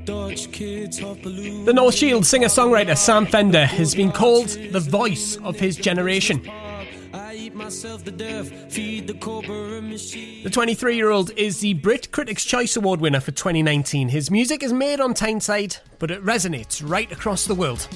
The 0.00 1.72
North 1.74 1.94
Shields 1.94 2.28
singer 2.28 2.48
songwriter 2.48 2.96
Sam 2.96 3.26
Fender 3.26 3.66
has 3.66 3.94
been 3.94 4.10
called 4.10 4.48
the 4.48 4.80
voice 4.80 5.36
of 5.38 5.58
his 5.58 5.76
generation. 5.76 6.42
The 10.42 10.50
23 10.50 10.96
year 10.96 11.10
old 11.10 11.30
is 11.36 11.60
the 11.60 11.74
Brit 11.74 12.10
Critics' 12.10 12.44
Choice 12.44 12.76
Award 12.76 13.00
winner 13.00 13.20
for 13.20 13.30
2019. 13.32 14.08
His 14.08 14.30
music 14.30 14.62
is 14.62 14.72
made 14.72 15.00
on 15.00 15.14
Tyneside, 15.14 15.76
but 15.98 16.10
it 16.10 16.24
resonates 16.24 16.82
right 16.84 17.12
across 17.12 17.44
the 17.44 17.54
world. 17.54 17.86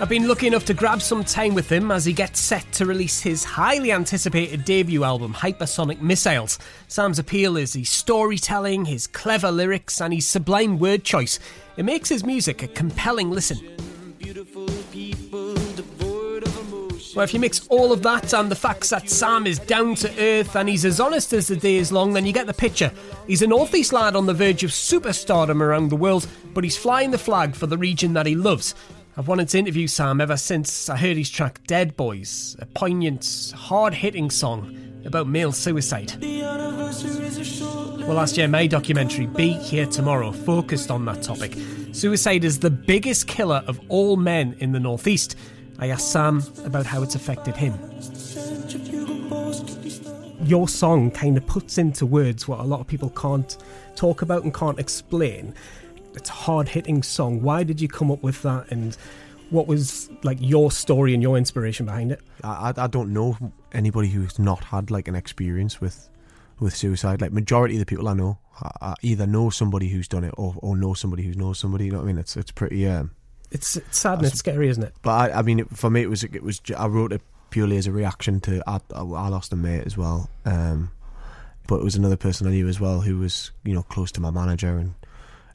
I've 0.00 0.08
been 0.08 0.28
lucky 0.28 0.46
enough 0.46 0.64
to 0.66 0.74
grab 0.74 1.02
some 1.02 1.24
time 1.24 1.54
with 1.54 1.72
him 1.72 1.90
as 1.90 2.04
he 2.04 2.12
gets 2.12 2.38
set 2.38 2.70
to 2.74 2.86
release 2.86 3.20
his 3.20 3.42
highly 3.42 3.90
anticipated 3.90 4.64
debut 4.64 5.02
album, 5.02 5.34
Hypersonic 5.34 6.00
Missiles. 6.00 6.60
Sam's 6.86 7.18
appeal 7.18 7.56
is 7.56 7.72
his 7.72 7.90
storytelling, 7.90 8.84
his 8.84 9.08
clever 9.08 9.50
lyrics, 9.50 10.00
and 10.00 10.14
his 10.14 10.24
sublime 10.24 10.78
word 10.78 11.02
choice. 11.02 11.40
It 11.76 11.84
makes 11.84 12.08
his 12.08 12.24
music 12.24 12.62
a 12.62 12.68
compelling 12.68 13.32
listen. 13.32 13.58
Well, 17.16 17.24
if 17.24 17.34
you 17.34 17.40
mix 17.40 17.66
all 17.66 17.92
of 17.92 18.02
that 18.04 18.32
and 18.32 18.48
the 18.48 18.54
facts 18.54 18.90
that 18.90 19.10
Sam 19.10 19.48
is 19.48 19.58
down 19.58 19.96
to 19.96 20.22
earth 20.22 20.54
and 20.54 20.68
he's 20.68 20.84
as 20.84 21.00
honest 21.00 21.32
as 21.32 21.48
the 21.48 21.56
day 21.56 21.74
is 21.74 21.90
long, 21.90 22.12
then 22.12 22.24
you 22.24 22.32
get 22.32 22.46
the 22.46 22.54
picture. 22.54 22.92
He's 23.26 23.42
a 23.42 23.48
northeast 23.48 23.92
lad 23.92 24.14
on 24.14 24.26
the 24.26 24.34
verge 24.34 24.62
of 24.62 24.70
superstardom 24.70 25.60
around 25.60 25.88
the 25.88 25.96
world, 25.96 26.28
but 26.54 26.62
he's 26.62 26.76
flying 26.76 27.10
the 27.10 27.18
flag 27.18 27.56
for 27.56 27.66
the 27.66 27.76
region 27.76 28.12
that 28.12 28.26
he 28.26 28.36
loves. 28.36 28.76
I've 29.18 29.26
wanted 29.26 29.48
to 29.48 29.58
interview 29.58 29.88
Sam 29.88 30.20
ever 30.20 30.36
since 30.36 30.88
I 30.88 30.96
heard 30.96 31.16
his 31.16 31.28
track 31.28 31.60
Dead 31.66 31.96
Boys, 31.96 32.54
a 32.60 32.66
poignant, 32.66 33.52
hard 33.52 33.92
hitting 33.92 34.30
song 34.30 35.02
about 35.04 35.26
male 35.26 35.50
suicide. 35.50 36.12
Well, 36.22 38.14
last 38.14 38.36
year, 38.36 38.46
my 38.46 38.68
documentary, 38.68 39.26
Be 39.26 39.54
Here 39.54 39.86
Tomorrow, 39.86 40.30
focused 40.30 40.92
on 40.92 41.04
that 41.06 41.20
topic. 41.24 41.58
Suicide 41.90 42.44
is 42.44 42.60
the 42.60 42.70
biggest 42.70 43.26
killer 43.26 43.64
of 43.66 43.80
all 43.88 44.16
men 44.16 44.54
in 44.60 44.70
the 44.70 44.78
Northeast. 44.78 45.34
I 45.80 45.88
asked 45.88 46.12
Sam 46.12 46.44
about 46.64 46.86
how 46.86 47.02
it's 47.02 47.16
affected 47.16 47.56
him. 47.56 47.74
Your 50.44 50.68
song 50.68 51.10
kind 51.10 51.36
of 51.36 51.44
puts 51.44 51.76
into 51.76 52.06
words 52.06 52.46
what 52.46 52.60
a 52.60 52.62
lot 52.62 52.78
of 52.78 52.86
people 52.86 53.10
can't 53.10 53.56
talk 53.96 54.22
about 54.22 54.44
and 54.44 54.54
can't 54.54 54.78
explain 54.78 55.56
it's 56.14 56.30
a 56.30 56.32
hard 56.32 56.68
hitting 56.68 57.02
song. 57.02 57.42
Why 57.42 57.62
did 57.62 57.80
you 57.80 57.88
come 57.88 58.10
up 58.10 58.22
with 58.22 58.42
that? 58.42 58.70
And 58.70 58.96
what 59.50 59.66
was 59.66 60.10
like 60.22 60.38
your 60.40 60.70
story 60.70 61.14
and 61.14 61.22
your 61.22 61.36
inspiration 61.36 61.86
behind 61.86 62.12
it? 62.12 62.20
I, 62.44 62.72
I 62.76 62.86
don't 62.86 63.12
know 63.12 63.36
anybody 63.72 64.08
who's 64.08 64.38
not 64.38 64.64
had 64.64 64.90
like 64.90 65.08
an 65.08 65.14
experience 65.14 65.80
with 65.80 66.08
with 66.60 66.74
suicide. 66.74 67.20
Like 67.20 67.32
majority 67.32 67.74
of 67.76 67.80
the 67.80 67.86
people 67.86 68.08
I 68.08 68.14
know 68.14 68.38
I 68.80 68.94
either 69.02 69.26
know 69.26 69.50
somebody 69.50 69.88
who's 69.88 70.08
done 70.08 70.24
it 70.24 70.34
or, 70.36 70.54
or 70.58 70.76
know 70.76 70.94
somebody 70.94 71.22
who 71.22 71.34
knows 71.34 71.58
somebody. 71.58 71.86
You 71.86 71.92
know 71.92 71.98
what 71.98 72.04
I 72.04 72.06
mean? 72.08 72.18
It's 72.18 72.36
it's 72.36 72.50
pretty. 72.50 72.86
Um, 72.86 73.12
it's, 73.50 73.76
it's 73.76 73.98
sad 73.98 74.18
and 74.18 74.26
it's 74.26 74.38
scary, 74.38 74.68
isn't 74.68 74.82
it? 74.82 74.94
But 75.02 75.32
I, 75.32 75.38
I 75.38 75.42
mean, 75.42 75.60
it, 75.60 75.76
for 75.76 75.88
me, 75.90 76.02
it 76.02 76.10
was 76.10 76.24
it 76.24 76.42
was 76.42 76.60
I 76.76 76.86
wrote 76.86 77.12
it 77.12 77.22
purely 77.50 77.76
as 77.78 77.86
a 77.86 77.92
reaction 77.92 78.40
to 78.40 78.62
I, 78.66 78.80
I 78.94 79.28
lost 79.28 79.52
a 79.52 79.56
mate 79.56 79.84
as 79.86 79.96
well. 79.96 80.28
Um, 80.44 80.90
but 81.66 81.76
it 81.76 81.84
was 81.84 81.96
another 81.96 82.16
person 82.16 82.46
I 82.46 82.50
knew 82.50 82.68
as 82.68 82.80
well 82.80 83.02
who 83.02 83.18
was 83.18 83.52
you 83.64 83.74
know 83.74 83.82
close 83.82 84.12
to 84.12 84.20
my 84.20 84.30
manager 84.30 84.76
and 84.76 84.94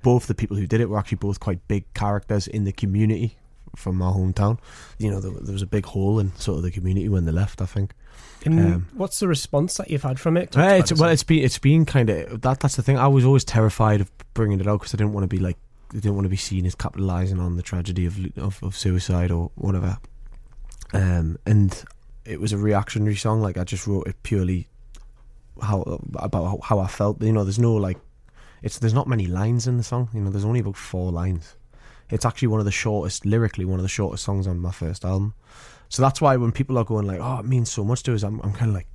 both 0.03 0.27
the 0.27 0.35
people 0.35 0.55
who 0.57 0.67
did 0.67 0.81
it 0.81 0.89
were 0.89 0.99
actually 0.99 1.17
both 1.17 1.39
quite 1.39 1.67
big 1.67 1.91
characters 1.95 2.47
in 2.47 2.65
the 2.65 2.71
community 2.71 3.37
from 3.75 3.97
my 3.97 4.11
hometown. 4.11 4.59
You 4.99 5.09
know, 5.09 5.19
there, 5.19 5.31
there 5.31 5.53
was 5.53 5.63
a 5.63 5.67
big 5.67 5.85
hole 5.87 6.19
in 6.19 6.35
sort 6.35 6.57
of 6.57 6.63
the 6.63 6.71
community 6.71 7.09
when 7.09 7.25
they 7.25 7.31
left. 7.31 7.61
I 7.61 7.65
think. 7.65 7.93
Um, 8.45 8.87
what's 8.93 9.19
the 9.19 9.27
response 9.27 9.77
that 9.77 9.89
you've 9.89 10.03
had 10.03 10.19
from 10.19 10.35
it? 10.35 10.55
Uh, 10.55 10.75
it's, 10.77 10.93
well, 10.93 11.09
it's 11.09 11.23
been 11.23 11.43
it's 11.43 11.57
been 11.57 11.85
kind 11.85 12.09
of 12.09 12.41
that. 12.41 12.59
That's 12.59 12.75
the 12.75 12.83
thing. 12.83 12.97
I 12.97 13.07
was 13.07 13.25
always 13.25 13.43
terrified 13.43 14.01
of 14.01 14.11
bringing 14.33 14.59
it 14.59 14.67
out 14.67 14.81
because 14.81 14.93
I 14.93 14.97
didn't 14.97 15.13
want 15.13 15.23
to 15.23 15.27
be 15.27 15.39
like 15.39 15.57
I 15.91 15.95
didn't 15.95 16.15
want 16.15 16.25
to 16.25 16.29
be 16.29 16.37
seen 16.37 16.65
as 16.65 16.75
capitalising 16.75 17.39
on 17.39 17.55
the 17.55 17.63
tragedy 17.63 18.05
of, 18.05 18.17
of, 18.37 18.61
of 18.61 18.75
suicide 18.75 19.31
or 19.31 19.51
whatever. 19.55 19.97
Um, 20.93 21.37
and 21.45 21.83
it 22.25 22.41
was 22.41 22.51
a 22.51 22.57
reactionary 22.57 23.15
song. 23.15 23.41
Like 23.41 23.57
I 23.57 23.63
just 23.63 23.87
wrote 23.87 24.07
it 24.07 24.21
purely 24.23 24.67
how 25.61 25.81
about 26.15 26.59
how 26.63 26.79
I 26.79 26.87
felt. 26.87 27.21
You 27.21 27.31
know, 27.31 27.43
there's 27.43 27.59
no 27.59 27.75
like 27.75 27.97
it's 28.63 28.79
there's 28.79 28.93
not 28.93 29.07
many 29.07 29.27
lines 29.27 29.67
in 29.67 29.77
the 29.77 29.83
song. 29.83 30.09
You 30.13 30.21
know, 30.21 30.31
there's 30.31 30.45
only 30.45 30.61
about 30.61 30.77
four 30.77 31.11
lines. 31.11 31.55
It's 32.09 32.25
actually 32.25 32.47
one 32.47 32.59
of 32.59 32.65
the 32.65 32.71
shortest, 32.71 33.25
lyrically, 33.25 33.65
one 33.65 33.79
of 33.79 33.83
the 33.83 33.89
shortest 33.89 34.23
songs 34.23 34.47
on 34.47 34.59
my 34.59 34.71
first 34.71 35.03
album. 35.03 35.33
So 35.89 36.01
that's 36.01 36.21
why 36.21 36.37
when 36.37 36.51
people 36.51 36.77
are 36.77 36.85
going 36.85 37.05
like, 37.05 37.19
"Oh, 37.21 37.39
it 37.39 37.45
means 37.45 37.69
so 37.69 37.83
much 37.83 38.03
to 38.03 38.15
us," 38.15 38.23
I'm, 38.23 38.39
I'm 38.41 38.53
kind 38.53 38.69
of 38.69 38.75
like, 38.75 38.87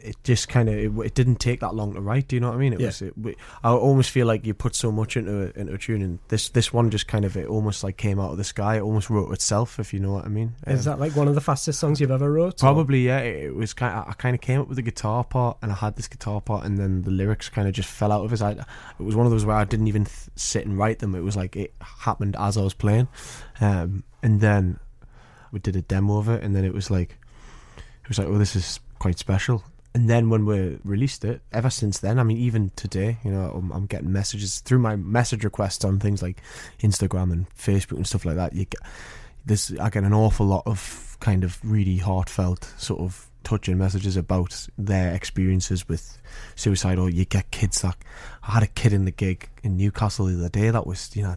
it 0.00 0.16
just 0.24 0.48
kind 0.48 0.68
of 0.68 0.74
it, 0.74 1.06
it, 1.06 1.14
didn't 1.14 1.36
take 1.36 1.60
that 1.60 1.74
long 1.74 1.94
to 1.94 2.00
write. 2.00 2.28
Do 2.28 2.36
you 2.36 2.40
know 2.40 2.48
what 2.48 2.56
I 2.56 2.58
mean? 2.58 2.72
It 2.72 2.80
yeah. 2.80 2.86
was. 2.86 3.02
It, 3.02 3.14
I 3.62 3.70
almost 3.70 4.10
feel 4.10 4.26
like 4.26 4.44
you 4.44 4.54
put 4.54 4.74
so 4.74 4.92
much 4.92 5.16
into 5.16 5.46
a, 5.46 5.60
into 5.60 5.74
a 5.74 5.78
tune, 5.78 6.02
and 6.02 6.18
this 6.28 6.48
this 6.50 6.72
one 6.72 6.90
just 6.90 7.08
kind 7.08 7.24
of 7.24 7.36
it 7.36 7.46
almost 7.46 7.82
like 7.84 7.96
came 7.96 8.20
out 8.20 8.32
of 8.32 8.36
the 8.36 8.44
sky. 8.44 8.76
It 8.76 8.80
almost 8.80 9.10
wrote 9.10 9.32
itself, 9.32 9.78
if 9.78 9.92
you 9.92 10.00
know 10.00 10.12
what 10.12 10.24
I 10.24 10.28
mean. 10.28 10.54
Is 10.66 10.86
um, 10.86 10.92
that 10.92 11.00
like 11.00 11.16
one 11.16 11.28
of 11.28 11.34
the 11.34 11.40
fastest 11.40 11.80
songs 11.80 12.00
you've 12.00 12.10
ever 12.10 12.30
wrote? 12.30 12.58
Probably, 12.58 13.06
or? 13.06 13.08
yeah. 13.08 13.18
It, 13.20 13.44
it, 13.46 13.54
was 13.54 13.74
kind. 13.74 13.96
Of, 13.96 14.08
I 14.08 14.12
kind 14.12 14.34
of 14.34 14.40
came 14.40 14.60
up 14.60 14.68
with 14.68 14.76
the 14.76 14.82
guitar 14.82 15.24
part, 15.24 15.58
and 15.62 15.72
I 15.72 15.74
had 15.74 15.96
this 15.96 16.08
guitar 16.08 16.40
part, 16.40 16.64
and 16.64 16.78
then 16.78 17.02
the 17.02 17.10
lyrics 17.10 17.48
kind 17.48 17.68
of 17.68 17.74
just 17.74 17.88
fell 17.88 18.12
out 18.12 18.24
of 18.24 18.32
it. 18.32 18.42
I, 18.42 18.52
it 18.52 19.02
was 19.02 19.16
one 19.16 19.26
of 19.26 19.32
those 19.32 19.44
where 19.44 19.56
I 19.56 19.64
didn't 19.64 19.88
even 19.88 20.04
th- 20.04 20.28
sit 20.36 20.66
and 20.66 20.78
write 20.78 20.98
them. 20.98 21.14
It 21.14 21.22
was 21.22 21.36
like 21.36 21.56
it 21.56 21.74
happened 21.80 22.36
as 22.38 22.56
I 22.56 22.62
was 22.62 22.74
playing, 22.74 23.08
um, 23.60 24.04
and 24.22 24.40
then 24.40 24.78
we 25.52 25.60
did 25.60 25.76
a 25.76 25.82
demo 25.82 26.18
of 26.18 26.28
it, 26.28 26.42
and 26.42 26.54
then 26.54 26.64
it 26.64 26.74
was 26.74 26.90
like 26.90 27.16
it 28.02 28.08
was 28.08 28.18
like, 28.18 28.28
oh, 28.28 28.38
this 28.38 28.56
is 28.56 28.80
quite 28.98 29.18
special 29.18 29.62
and 29.94 30.08
then 30.08 30.28
when 30.30 30.44
we 30.44 30.78
released 30.84 31.24
it, 31.24 31.40
ever 31.52 31.70
since 31.70 31.98
then, 31.98 32.18
I 32.18 32.22
mean, 32.22 32.36
even 32.36 32.70
today, 32.76 33.18
you 33.24 33.30
know, 33.30 33.50
I'm, 33.54 33.72
I'm, 33.72 33.86
getting 33.86 34.12
messages 34.12 34.60
through 34.60 34.80
my 34.80 34.96
message 34.96 35.44
requests 35.44 35.84
on 35.84 35.98
things 35.98 36.22
like 36.22 36.42
Instagram 36.80 37.32
and 37.32 37.48
Facebook 37.50 37.96
and 37.96 38.06
stuff 38.06 38.24
like 38.24 38.36
that. 38.36 38.52
You 38.54 38.66
get 38.66 38.80
this, 39.46 39.72
I 39.80 39.88
get 39.88 40.04
an 40.04 40.12
awful 40.12 40.46
lot 40.46 40.64
of 40.66 41.16
kind 41.20 41.42
of 41.42 41.58
really 41.64 41.96
heartfelt, 41.96 42.72
sort 42.76 43.00
of 43.00 43.26
touching 43.44 43.78
messages 43.78 44.16
about 44.16 44.68
their 44.76 45.14
experiences 45.14 45.88
with 45.88 46.20
suicide. 46.54 46.98
Or 46.98 47.08
you 47.08 47.24
get 47.24 47.50
kids 47.50 47.80
that 47.80 47.96
I 48.42 48.52
had 48.52 48.62
a 48.62 48.68
kid 48.68 48.92
in 48.92 49.06
the 49.06 49.10
gig 49.10 49.48
in 49.62 49.76
Newcastle 49.76 50.26
the 50.26 50.36
other 50.38 50.50
day 50.50 50.70
that 50.70 50.86
was, 50.86 51.16
you 51.16 51.22
know, 51.22 51.34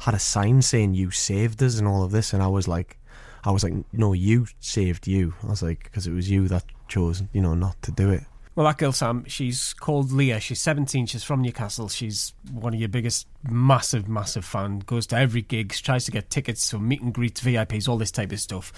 had 0.00 0.14
a 0.14 0.18
sign 0.18 0.60
saying 0.60 0.94
"You 0.94 1.10
saved 1.10 1.62
us" 1.62 1.78
and 1.78 1.88
all 1.88 2.04
of 2.04 2.12
this, 2.12 2.34
and 2.34 2.42
I 2.42 2.48
was 2.48 2.68
like, 2.68 2.98
I 3.44 3.50
was 3.50 3.62
like, 3.62 3.74
no, 3.92 4.14
you 4.14 4.46
saved 4.60 5.06
you. 5.06 5.34
I 5.42 5.48
was 5.48 5.62
like, 5.62 5.84
because 5.84 6.06
it 6.06 6.12
was 6.12 6.30
you 6.30 6.48
that 6.48 6.64
chose, 6.88 7.22
you 7.32 7.40
know, 7.40 7.54
not 7.54 7.80
to 7.82 7.92
do 7.92 8.10
it. 8.10 8.24
Well, 8.56 8.66
that 8.66 8.78
girl, 8.78 8.92
Sam, 8.92 9.24
she's 9.26 9.74
called 9.74 10.12
Leah. 10.12 10.38
She's 10.38 10.60
17. 10.60 11.06
She's 11.06 11.24
from 11.24 11.42
Newcastle. 11.42 11.88
She's 11.88 12.34
one 12.52 12.72
of 12.72 12.78
your 12.78 12.88
biggest, 12.88 13.26
massive, 13.48 14.08
massive 14.08 14.44
fan. 14.44 14.78
Goes 14.78 15.08
to 15.08 15.16
every 15.16 15.42
gig. 15.42 15.72
She 15.72 15.82
tries 15.82 16.04
to 16.04 16.12
get 16.12 16.30
tickets 16.30 16.70
for 16.70 16.78
meet 16.78 17.02
and 17.02 17.12
greets, 17.12 17.40
VIPs, 17.40 17.88
all 17.88 17.96
this 17.96 18.12
type 18.12 18.30
of 18.30 18.38
stuff. 18.38 18.72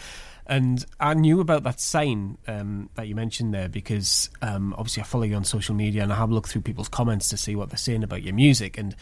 And 0.49 0.85
I 1.01 1.15
knew 1.15 1.41
about 1.41 1.65
that 1.65 1.81
sign 1.81 2.39
um, 2.47 2.89
that 2.95 3.09
you 3.09 3.15
mentioned 3.15 3.53
there 3.53 3.69
because 3.69 4.31
um, 4.43 4.75
obviously 4.79 5.03
I 5.03 5.07
follow 5.07 5.25
you 5.25 5.35
on 5.35 5.45
social 5.45 5.75
media 5.75 6.03
and 6.03 6.13
I 6.13 6.17
have 6.17 6.31
looked 6.31 6.51
through 6.51 6.63
people's 6.63 6.89
comments 6.89 7.29
to 7.31 7.37
see 7.37 7.57
what 7.57 7.71
they're 7.71 7.77
saying 7.77 8.05
about 8.05 8.23
your 8.23 8.35
music. 8.35 8.79
And 8.79 8.95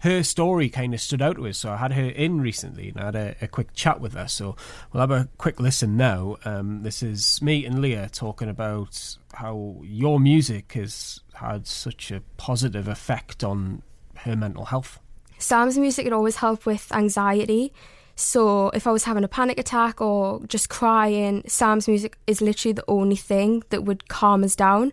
her 0.00 0.22
story 0.22 0.68
kind 0.68 0.92
of 0.92 1.00
stood 1.00 1.22
out 1.22 1.36
to 1.36 1.46
us. 1.46 1.58
So 1.58 1.70
I 1.70 1.76
had 1.76 1.92
her 1.92 2.08
in 2.08 2.40
recently 2.40 2.90
and 2.90 3.00
I 3.00 3.04
had 3.06 3.16
a, 3.16 3.34
a 3.42 3.48
quick 3.48 3.72
chat 3.72 4.00
with 4.00 4.12
her. 4.12 4.28
So 4.28 4.56
we'll 4.92 5.00
have 5.00 5.10
a 5.10 5.28
quick 5.38 5.58
listen 5.58 5.96
now. 5.96 6.36
Um, 6.44 6.82
this 6.82 7.02
is 7.02 7.40
me 7.40 7.64
and 7.64 7.80
Leah 7.80 8.10
talking 8.12 8.50
about 8.50 9.16
how 9.34 9.80
your 9.82 10.20
music 10.20 10.72
has 10.74 11.20
had 11.34 11.66
such 11.66 12.10
a 12.10 12.20
positive 12.36 12.88
effect 12.88 13.42
on 13.42 13.82
her 14.16 14.36
mental 14.36 14.66
health. 14.66 15.00
Sam's 15.38 15.78
music 15.78 16.04
had 16.04 16.12
always 16.12 16.36
helped 16.36 16.66
with 16.66 16.92
anxiety. 16.92 17.72
So 18.20 18.68
if 18.70 18.86
I 18.86 18.92
was 18.92 19.04
having 19.04 19.24
a 19.24 19.28
panic 19.28 19.58
attack 19.58 20.00
or 20.00 20.44
just 20.46 20.68
crying, 20.68 21.42
Sam's 21.46 21.88
music 21.88 22.18
is 22.26 22.40
literally 22.40 22.74
the 22.74 22.84
only 22.86 23.16
thing 23.16 23.62
that 23.70 23.84
would 23.84 24.08
calm 24.08 24.44
us 24.44 24.54
down. 24.54 24.92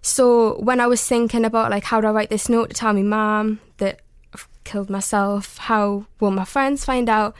So 0.00 0.58
when 0.60 0.80
I 0.80 0.86
was 0.86 1.06
thinking 1.06 1.44
about 1.44 1.70
like 1.70 1.84
how 1.84 2.00
do 2.00 2.06
I 2.06 2.12
write 2.12 2.30
this 2.30 2.48
note 2.48 2.70
to 2.70 2.74
tell 2.74 2.92
me 2.92 3.02
mom 3.02 3.60
that 3.78 4.00
I've 4.32 4.48
killed 4.64 4.90
myself. 4.90 5.58
How 5.58 6.06
will 6.20 6.30
my 6.30 6.44
friends 6.44 6.84
find 6.84 7.08
out? 7.08 7.34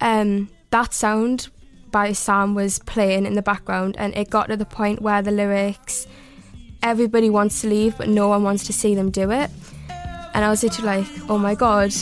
Um, 0.00 0.50
that 0.70 0.92
sound 0.92 1.48
by 1.90 2.12
Sam 2.12 2.54
was 2.54 2.78
playing 2.80 3.26
in 3.26 3.34
the 3.34 3.42
background, 3.42 3.96
and 3.98 4.14
it 4.16 4.30
got 4.30 4.48
to 4.48 4.56
the 4.56 4.66
point 4.66 5.00
where 5.00 5.22
the 5.22 5.30
lyrics, 5.30 6.06
everybody 6.82 7.30
wants 7.30 7.62
to 7.62 7.68
leave, 7.68 7.96
but 7.96 8.08
no 8.08 8.28
one 8.28 8.42
wants 8.42 8.64
to 8.66 8.72
see 8.72 8.94
them 8.94 9.10
do 9.10 9.30
it. 9.30 9.50
And 10.34 10.44
I 10.44 10.50
was 10.50 10.62
literally 10.62 11.02
like, 11.02 11.30
oh 11.30 11.38
my 11.38 11.54
god, 11.54 11.94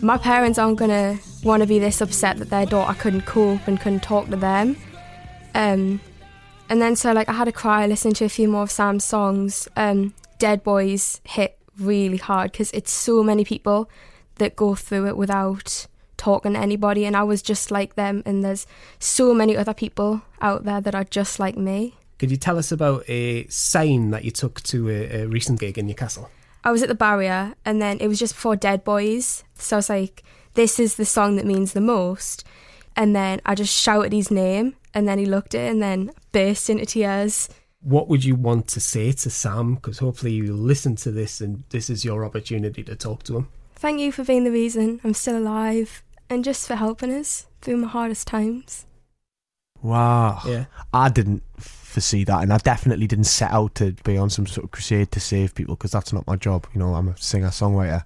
my 0.00 0.16
parents 0.16 0.58
aren't 0.58 0.78
gonna 0.78 1.18
want 1.42 1.62
to 1.62 1.66
be 1.66 1.78
this 1.78 2.00
upset 2.00 2.38
that 2.38 2.50
their 2.50 2.66
daughter 2.66 2.98
couldn't 2.98 3.22
cope 3.22 3.66
and 3.66 3.80
couldn't 3.80 4.02
talk 4.02 4.28
to 4.28 4.36
them. 4.36 4.76
Um, 5.54 6.00
and 6.68 6.80
then 6.80 6.96
so 6.96 7.12
like 7.12 7.28
I 7.28 7.32
had 7.32 7.48
a 7.48 7.52
cry, 7.52 7.86
listening 7.86 8.14
to 8.14 8.24
a 8.24 8.28
few 8.28 8.48
more 8.48 8.62
of 8.62 8.70
Sam's 8.70 9.04
songs. 9.04 9.68
Um, 9.76 10.14
Dead 10.38 10.62
Boys 10.62 11.20
hit 11.24 11.58
really 11.78 12.18
hard 12.18 12.52
because 12.52 12.70
it's 12.72 12.92
so 12.92 13.22
many 13.22 13.44
people 13.44 13.90
that 14.36 14.56
go 14.56 14.74
through 14.74 15.06
it 15.06 15.16
without 15.16 15.86
talking 16.16 16.52
to 16.52 16.58
anybody 16.58 17.06
and 17.06 17.16
I 17.16 17.22
was 17.22 17.40
just 17.40 17.70
like 17.70 17.94
them 17.94 18.22
and 18.26 18.44
there's 18.44 18.66
so 18.98 19.32
many 19.32 19.56
other 19.56 19.72
people 19.72 20.20
out 20.40 20.64
there 20.64 20.80
that 20.80 20.94
are 20.94 21.04
just 21.04 21.40
like 21.40 21.56
me. 21.56 21.96
Could 22.18 22.30
you 22.30 22.36
tell 22.36 22.58
us 22.58 22.70
about 22.70 23.08
a 23.08 23.46
sign 23.46 24.10
that 24.10 24.24
you 24.24 24.30
took 24.30 24.62
to 24.64 24.90
a, 24.90 25.22
a 25.22 25.26
recent 25.26 25.58
gig 25.58 25.78
in 25.78 25.86
Newcastle? 25.86 26.30
I 26.62 26.70
was 26.70 26.82
at 26.82 26.88
the 26.88 26.94
barrier 26.94 27.54
and 27.64 27.80
then 27.80 27.98
it 28.00 28.08
was 28.08 28.18
just 28.18 28.34
before 28.34 28.56
Dead 28.56 28.84
Boys. 28.84 29.44
So 29.54 29.76
I 29.76 29.78
was 29.78 29.88
like, 29.88 30.22
this 30.54 30.78
is 30.78 30.96
the 30.96 31.04
song 31.04 31.36
that 31.36 31.46
means 31.46 31.72
the 31.72 31.80
most. 31.80 32.44
And 32.96 33.14
then 33.14 33.40
I 33.46 33.54
just 33.54 33.74
shouted 33.74 34.12
his 34.12 34.30
name 34.30 34.74
and 34.92 35.06
then 35.08 35.18
he 35.18 35.26
looked 35.26 35.54
at 35.54 35.66
it 35.66 35.70
and 35.70 35.82
then 35.82 36.10
burst 36.32 36.68
into 36.68 36.86
tears. 36.86 37.48
What 37.82 38.08
would 38.08 38.24
you 38.24 38.34
want 38.34 38.68
to 38.68 38.80
say 38.80 39.12
to 39.12 39.30
Sam? 39.30 39.76
Because 39.76 39.98
hopefully 39.98 40.32
you'll 40.32 40.56
listen 40.56 40.96
to 40.96 41.10
this 41.10 41.40
and 41.40 41.64
this 41.70 41.88
is 41.88 42.04
your 42.04 42.24
opportunity 42.24 42.82
to 42.84 42.94
talk 42.94 43.22
to 43.24 43.36
him. 43.36 43.48
Thank 43.76 44.00
you 44.00 44.12
for 44.12 44.24
being 44.24 44.44
the 44.44 44.50
reason 44.50 45.00
I'm 45.02 45.14
still 45.14 45.38
alive 45.38 46.02
and 46.28 46.44
just 46.44 46.66
for 46.66 46.74
helping 46.74 47.12
us 47.12 47.46
through 47.62 47.78
my 47.78 47.88
hardest 47.88 48.26
times. 48.26 48.84
Wow. 49.82 50.40
Yeah. 50.46 50.64
I 50.92 51.08
didn't 51.08 51.42
foresee 51.58 52.24
that, 52.24 52.42
and 52.42 52.52
I 52.52 52.58
definitely 52.58 53.06
didn't 53.06 53.24
set 53.24 53.50
out 53.50 53.74
to 53.76 53.92
be 54.04 54.16
on 54.16 54.30
some 54.30 54.46
sort 54.46 54.64
of 54.64 54.70
crusade 54.70 55.10
to 55.12 55.20
save 55.20 55.54
people 55.54 55.74
because 55.76 55.90
that's 55.92 56.12
not 56.12 56.26
my 56.26 56.36
job. 56.36 56.66
You 56.74 56.78
know, 56.80 56.94
I'm 56.94 57.08
a 57.08 57.16
singer 57.16 57.48
songwriter. 57.48 58.04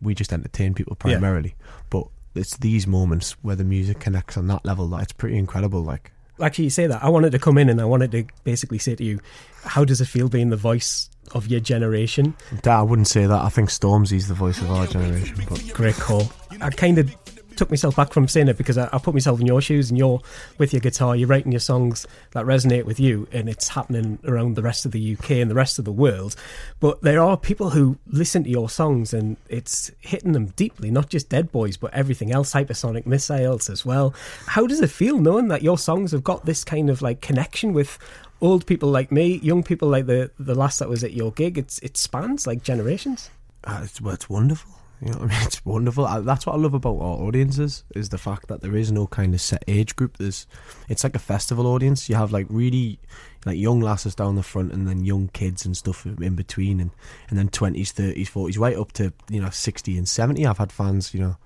We 0.00 0.14
just 0.14 0.32
entertain 0.32 0.74
people 0.74 0.96
Yeah. 1.04 1.12
primarily. 1.18 1.54
But 1.90 2.08
it's 2.34 2.56
these 2.56 2.86
moments 2.86 3.32
where 3.42 3.56
the 3.56 3.64
music 3.64 4.00
connects 4.00 4.36
on 4.36 4.46
that 4.48 4.64
level 4.64 4.88
that 4.88 5.02
it's 5.02 5.12
pretty 5.12 5.38
incredible. 5.38 5.82
Like, 5.82 6.10
Actually, 6.40 6.64
you 6.64 6.70
say 6.70 6.86
that. 6.88 7.04
I 7.04 7.08
wanted 7.08 7.30
to 7.32 7.38
come 7.38 7.56
in 7.58 7.68
and 7.68 7.80
I 7.80 7.84
wanted 7.84 8.10
to 8.12 8.24
basically 8.42 8.78
say 8.78 8.94
to 8.96 9.04
you, 9.04 9.20
how 9.64 9.84
does 9.84 10.00
it 10.00 10.06
feel 10.06 10.28
being 10.28 10.48
the 10.50 10.56
voice 10.56 11.08
of 11.32 11.46
your 11.46 11.60
generation? 11.60 12.34
that, 12.62 12.66
I 12.66 12.82
wouldn't 12.82 13.06
say 13.06 13.26
that. 13.26 13.40
I 13.44 13.48
think 13.48 13.68
Stormzy's 13.68 14.26
the 14.28 14.34
voice 14.34 14.60
of 14.60 14.70
our 14.70 14.86
generation. 14.86 15.36
But 15.48 15.62
Great 15.72 15.94
call. 15.94 16.32
I 16.60 16.70
kind 16.70 16.98
of 16.98 17.14
took 17.62 17.70
myself 17.70 17.94
back 17.94 18.12
from 18.12 18.26
saying 18.26 18.48
it 18.48 18.58
because 18.58 18.76
I, 18.76 18.88
I 18.92 18.98
put 18.98 19.14
myself 19.14 19.40
in 19.40 19.46
your 19.46 19.60
shoes 19.60 19.88
and 19.88 19.96
you're 19.96 20.20
with 20.58 20.72
your 20.72 20.80
guitar, 20.80 21.14
you're 21.14 21.28
writing 21.28 21.52
your 21.52 21.60
songs 21.60 22.08
that 22.32 22.44
resonate 22.44 22.86
with 22.86 22.98
you, 22.98 23.28
and 23.30 23.48
it's 23.48 23.68
happening 23.68 24.18
around 24.24 24.56
the 24.56 24.62
rest 24.62 24.84
of 24.84 24.90
the 24.90 25.12
UK 25.16 25.30
and 25.32 25.48
the 25.48 25.54
rest 25.54 25.78
of 25.78 25.84
the 25.84 25.92
world. 25.92 26.34
But 26.80 27.02
there 27.02 27.22
are 27.22 27.36
people 27.36 27.70
who 27.70 27.98
listen 28.08 28.42
to 28.42 28.50
your 28.50 28.68
songs 28.68 29.14
and 29.14 29.36
it's 29.48 29.92
hitting 30.00 30.32
them 30.32 30.46
deeply, 30.56 30.90
not 30.90 31.08
just 31.08 31.28
Dead 31.28 31.52
Boys, 31.52 31.76
but 31.76 31.94
everything 31.94 32.32
else, 32.32 32.52
Hypersonic 32.52 33.06
Missiles 33.06 33.70
as 33.70 33.86
well. 33.86 34.12
How 34.46 34.66
does 34.66 34.80
it 34.80 34.90
feel 34.90 35.18
knowing 35.18 35.46
that 35.46 35.62
your 35.62 35.78
songs 35.78 36.10
have 36.10 36.24
got 36.24 36.44
this 36.44 36.64
kind 36.64 36.90
of 36.90 37.00
like 37.00 37.20
connection 37.20 37.72
with 37.72 37.96
old 38.40 38.66
people 38.66 38.90
like 38.90 39.12
me, 39.12 39.36
young 39.36 39.62
people 39.62 39.88
like 39.88 40.06
the 40.06 40.32
the 40.36 40.56
last 40.56 40.80
that 40.80 40.88
was 40.88 41.04
at 41.04 41.12
your 41.12 41.30
gig? 41.30 41.58
It's 41.58 41.78
it 41.78 41.96
spans 41.96 42.44
like 42.44 42.64
generations. 42.64 43.30
uh, 43.62 43.82
it's, 43.84 44.00
well, 44.00 44.14
it's 44.14 44.28
wonderful. 44.28 44.81
You 45.02 45.10
know 45.10 45.18
what 45.18 45.32
I 45.32 45.34
mean? 45.34 45.42
It's 45.46 45.64
wonderful. 45.64 46.06
I, 46.06 46.20
that's 46.20 46.46
what 46.46 46.54
I 46.54 46.58
love 46.58 46.74
about 46.74 46.96
our 47.00 47.26
audiences 47.26 47.82
is 47.94 48.10
the 48.10 48.18
fact 48.18 48.46
that 48.46 48.60
there 48.60 48.76
is 48.76 48.92
no 48.92 49.08
kind 49.08 49.34
of 49.34 49.40
set 49.40 49.64
age 49.66 49.96
group. 49.96 50.16
There's, 50.18 50.46
it's 50.88 51.02
like 51.02 51.16
a 51.16 51.18
festival 51.18 51.66
audience. 51.66 52.08
You 52.08 52.14
have 52.14 52.30
like 52.30 52.46
really 52.48 53.00
like 53.44 53.58
young 53.58 53.80
lasses 53.80 54.14
down 54.14 54.36
the 54.36 54.44
front, 54.44 54.72
and 54.72 54.86
then 54.86 55.04
young 55.04 55.28
kids 55.28 55.66
and 55.66 55.76
stuff 55.76 56.06
in 56.06 56.36
between, 56.36 56.78
and 56.78 56.92
and 57.28 57.38
then 57.38 57.48
twenties, 57.48 57.90
thirties, 57.90 58.28
forties, 58.28 58.58
right 58.58 58.76
up 58.76 58.92
to 58.92 59.12
you 59.28 59.40
know 59.40 59.50
sixty 59.50 59.98
and 59.98 60.08
seventy. 60.08 60.46
I've 60.46 60.58
had 60.58 60.70
fans, 60.70 61.12
you 61.12 61.20
know, 61.20 61.36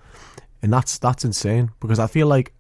and 0.61 0.71
that's 0.71 0.99
that's 0.99 1.25
insane 1.25 1.71
because 1.81 1.99
I 1.99 2.09
feel 2.09 2.27
like 2.27 2.53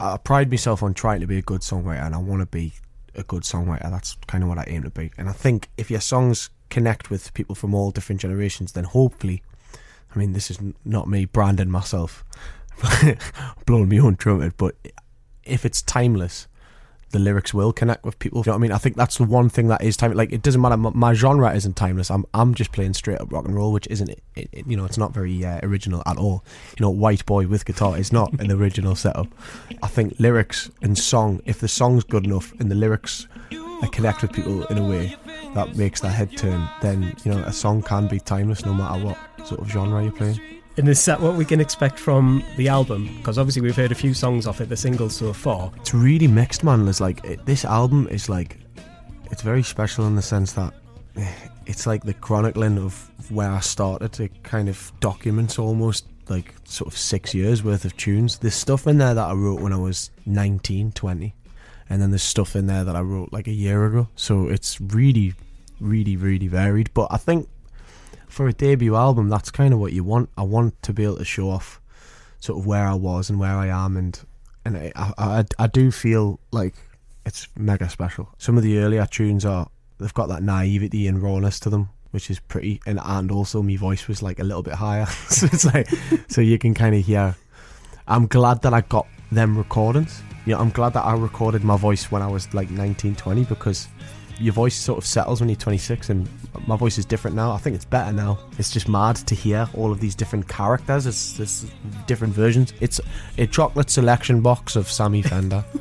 I 0.00 0.16
pride 0.16 0.50
myself 0.50 0.82
on 0.82 0.94
trying 0.94 1.20
to 1.20 1.26
be 1.26 1.38
a 1.38 1.42
good 1.42 1.60
songwriter, 1.60 2.06
and 2.06 2.14
I 2.14 2.18
want 2.18 2.40
to 2.40 2.46
be 2.46 2.72
a 3.14 3.22
good 3.22 3.42
songwriter. 3.42 3.90
That's 3.90 4.16
kind 4.26 4.42
of 4.42 4.48
what 4.48 4.58
I 4.58 4.64
aim 4.66 4.82
to 4.84 4.90
be. 4.90 5.12
And 5.18 5.28
I 5.28 5.32
think 5.32 5.68
if 5.76 5.90
your 5.90 6.00
songs 6.00 6.48
connect 6.70 7.10
with 7.10 7.34
people 7.34 7.54
from 7.54 7.74
all 7.74 7.90
different 7.90 8.22
generations, 8.22 8.72
then 8.72 8.84
hopefully, 8.84 9.42
I 10.14 10.18
mean, 10.18 10.32
this 10.32 10.50
is 10.50 10.58
not 10.84 11.08
me 11.08 11.24
branding 11.24 11.70
myself, 11.70 12.24
blowing 13.66 13.88
my 13.88 13.98
own 13.98 14.16
trumpet, 14.16 14.54
but 14.56 14.76
if 15.44 15.64
it's 15.64 15.82
timeless, 15.82 16.46
the 17.10 17.18
lyrics 17.20 17.54
will 17.54 17.72
connect 17.72 18.04
with 18.04 18.18
people. 18.18 18.40
You 18.40 18.44
know 18.46 18.52
what 18.52 18.58
I 18.58 18.62
mean? 18.62 18.72
I 18.72 18.78
think 18.78 18.96
that's 18.96 19.18
the 19.18 19.24
one 19.24 19.48
thing 19.48 19.68
that 19.68 19.82
is 19.82 19.96
timeless. 19.96 20.18
Like, 20.18 20.32
it 20.32 20.42
doesn't 20.42 20.60
matter. 20.60 20.76
My, 20.76 21.14
genre 21.14 21.54
isn't 21.54 21.76
timeless. 21.76 22.10
I'm 22.10 22.24
I'm 22.34 22.54
just 22.54 22.72
playing 22.72 22.94
straight 22.94 23.20
up 23.20 23.32
rock 23.32 23.44
and 23.44 23.54
roll, 23.54 23.72
which 23.72 23.86
isn't, 23.86 24.10
it, 24.10 24.22
it, 24.34 24.66
you 24.66 24.76
know, 24.76 24.84
it's 24.84 24.98
not 24.98 25.14
very 25.14 25.44
uh, 25.44 25.60
original 25.62 26.02
at 26.06 26.16
all. 26.16 26.44
You 26.76 26.84
know, 26.84 26.90
white 26.90 27.24
boy 27.24 27.46
with 27.46 27.64
guitar 27.64 27.96
is 27.96 28.12
not 28.12 28.32
an 28.40 28.50
original 28.50 28.96
setup. 28.96 29.28
I 29.82 29.86
think 29.86 30.18
lyrics 30.18 30.70
and 30.82 30.98
song, 30.98 31.40
if 31.44 31.60
the 31.60 31.68
song's 31.68 32.02
good 32.02 32.24
enough 32.24 32.52
and 32.58 32.68
the 32.68 32.74
lyrics 32.74 33.28
connect 33.92 34.22
with 34.22 34.32
people 34.32 34.64
in 34.66 34.78
a 34.78 34.88
way 34.88 35.16
that 35.54 35.76
makes 35.76 36.00
their 36.00 36.10
head 36.10 36.36
turn, 36.36 36.68
then 36.82 37.14
you 37.24 37.30
know 37.30 37.38
a 37.44 37.52
song 37.52 37.80
can 37.82 38.08
be 38.08 38.18
timeless 38.18 38.64
no 38.64 38.74
matter 38.74 39.04
what 39.04 39.18
sort 39.46 39.60
of 39.60 39.70
genre 39.70 40.02
you're 40.02 40.12
playing. 40.12 40.40
And 40.76 40.88
is 40.88 41.04
that 41.04 41.20
what 41.20 41.36
we 41.36 41.44
can 41.44 41.60
expect 41.60 41.98
from 41.98 42.44
the 42.56 42.68
album? 42.68 43.08
Because 43.18 43.38
obviously 43.38 43.62
we've 43.62 43.76
heard 43.76 43.92
a 43.92 43.94
few 43.94 44.12
songs 44.12 44.46
off 44.46 44.60
it, 44.60 44.68
the 44.68 44.76
singles 44.76 45.14
so 45.14 45.32
far. 45.32 45.70
It's 45.76 45.94
really 45.94 46.26
mixed, 46.26 46.64
man. 46.64 46.84
There's 46.84 47.00
like 47.00 47.24
it, 47.24 47.44
this 47.46 47.64
album 47.64 48.08
is 48.08 48.28
like 48.28 48.58
it's 49.30 49.42
very 49.42 49.62
special 49.62 50.06
in 50.06 50.16
the 50.16 50.22
sense 50.22 50.52
that 50.54 50.74
it's 51.66 51.86
like 51.86 52.02
the 52.02 52.14
chronicling 52.14 52.78
of 52.78 53.10
where 53.30 53.50
I 53.50 53.60
started. 53.60 54.18
It 54.18 54.42
kind 54.42 54.68
of 54.68 54.92
documents 54.98 55.58
almost 55.58 56.06
like 56.28 56.54
sort 56.64 56.92
of 56.92 56.98
six 56.98 57.34
years 57.34 57.62
worth 57.62 57.84
of 57.84 57.96
tunes. 57.96 58.38
There's 58.38 58.54
stuff 58.54 58.86
in 58.86 58.98
there 58.98 59.14
that 59.14 59.28
I 59.28 59.32
wrote 59.32 59.60
when 59.60 59.72
I 59.72 59.76
was 59.76 60.10
19, 60.26 60.92
20, 60.92 61.34
and 61.88 62.02
then 62.02 62.10
there's 62.10 62.22
stuff 62.22 62.56
in 62.56 62.66
there 62.66 62.82
that 62.82 62.96
I 62.96 63.00
wrote 63.00 63.32
like 63.32 63.46
a 63.46 63.52
year 63.52 63.86
ago. 63.86 64.08
So 64.16 64.48
it's 64.48 64.80
really, 64.80 65.34
really, 65.80 66.16
really 66.16 66.48
varied. 66.48 66.92
But 66.94 67.08
I 67.10 67.16
think 67.16 67.48
for 68.34 68.48
a 68.48 68.52
debut 68.52 68.96
album, 68.96 69.28
that's 69.28 69.50
kind 69.50 69.72
of 69.72 69.78
what 69.80 69.92
you 69.92 70.02
want. 70.02 70.28
I 70.36 70.42
want 70.42 70.82
to 70.82 70.92
be 70.92 71.04
able 71.04 71.16
to 71.18 71.24
show 71.24 71.48
off 71.48 71.80
sort 72.40 72.58
of 72.58 72.66
where 72.66 72.86
I 72.86 72.94
was 72.94 73.30
and 73.30 73.38
where 73.38 73.56
I 73.56 73.68
am, 73.68 73.96
and 73.96 74.20
and 74.64 74.76
I 74.76 74.92
I, 74.96 75.44
I, 75.58 75.66
do 75.68 75.90
feel 75.90 76.40
like 76.50 76.74
it's 77.24 77.48
mega 77.56 77.88
special. 77.88 78.28
Some 78.38 78.56
of 78.56 78.64
the 78.64 78.78
earlier 78.78 79.06
tunes 79.06 79.44
are 79.44 79.68
they've 79.98 80.12
got 80.12 80.28
that 80.28 80.42
naivety 80.42 81.06
and 81.06 81.22
rawness 81.22 81.60
to 81.60 81.70
them, 81.70 81.90
which 82.10 82.28
is 82.28 82.40
pretty, 82.40 82.80
and 82.86 82.98
and 83.02 83.30
also 83.30 83.62
my 83.62 83.76
voice 83.76 84.08
was 84.08 84.20
like 84.20 84.40
a 84.40 84.44
little 84.44 84.62
bit 84.62 84.74
higher, 84.74 85.06
so 85.28 85.46
it's 85.46 85.64
like 85.64 85.88
so 86.28 86.40
you 86.40 86.58
can 86.58 86.74
kind 86.74 86.94
of 86.94 87.06
hear. 87.06 87.36
I'm 88.06 88.26
glad 88.26 88.60
that 88.62 88.74
I 88.74 88.82
got 88.82 89.06
them 89.32 89.56
recordings. 89.56 90.22
You 90.44 90.54
know, 90.54 90.60
I'm 90.60 90.70
glad 90.70 90.92
that 90.92 91.04
I 91.04 91.14
recorded 91.14 91.64
my 91.64 91.78
voice 91.78 92.10
when 92.10 92.20
I 92.20 92.26
was 92.26 92.52
like 92.52 92.70
19, 92.70 93.14
20 93.14 93.44
because 93.44 93.88
your 94.40 94.52
voice 94.52 94.74
sort 94.76 94.98
of 94.98 95.06
settles 95.06 95.40
when 95.40 95.48
you're 95.48 95.56
26 95.56 96.10
and 96.10 96.28
my 96.66 96.76
voice 96.76 96.98
is 96.98 97.04
different 97.04 97.36
now. 97.36 97.52
I 97.52 97.58
think 97.58 97.76
it's 97.76 97.84
better 97.84 98.12
now. 98.12 98.38
It's 98.58 98.70
just 98.70 98.88
mad 98.88 99.16
to 99.16 99.34
hear 99.34 99.68
all 99.74 99.92
of 99.92 100.00
these 100.00 100.14
different 100.14 100.48
characters. 100.48 101.06
It's, 101.06 101.38
it's 101.38 101.66
different 102.06 102.34
versions. 102.34 102.72
It's 102.80 103.00
a 103.38 103.46
chocolate 103.46 103.90
selection 103.90 104.40
box 104.40 104.76
of 104.76 104.90
sammy 104.90 105.22
fender. 105.22 105.64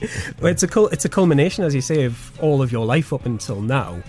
Well, 0.40 0.52
it's 0.52 0.62
a 0.62 0.68
cul- 0.68 0.86
it's 0.88 1.04
a 1.04 1.08
culmination, 1.08 1.64
as 1.64 1.74
you 1.74 1.80
say, 1.80 2.04
of 2.04 2.32
all 2.40 2.62
of 2.62 2.70
your 2.70 2.86
life 2.86 3.12
up 3.12 3.26
until 3.26 3.60
now. 3.60 4.00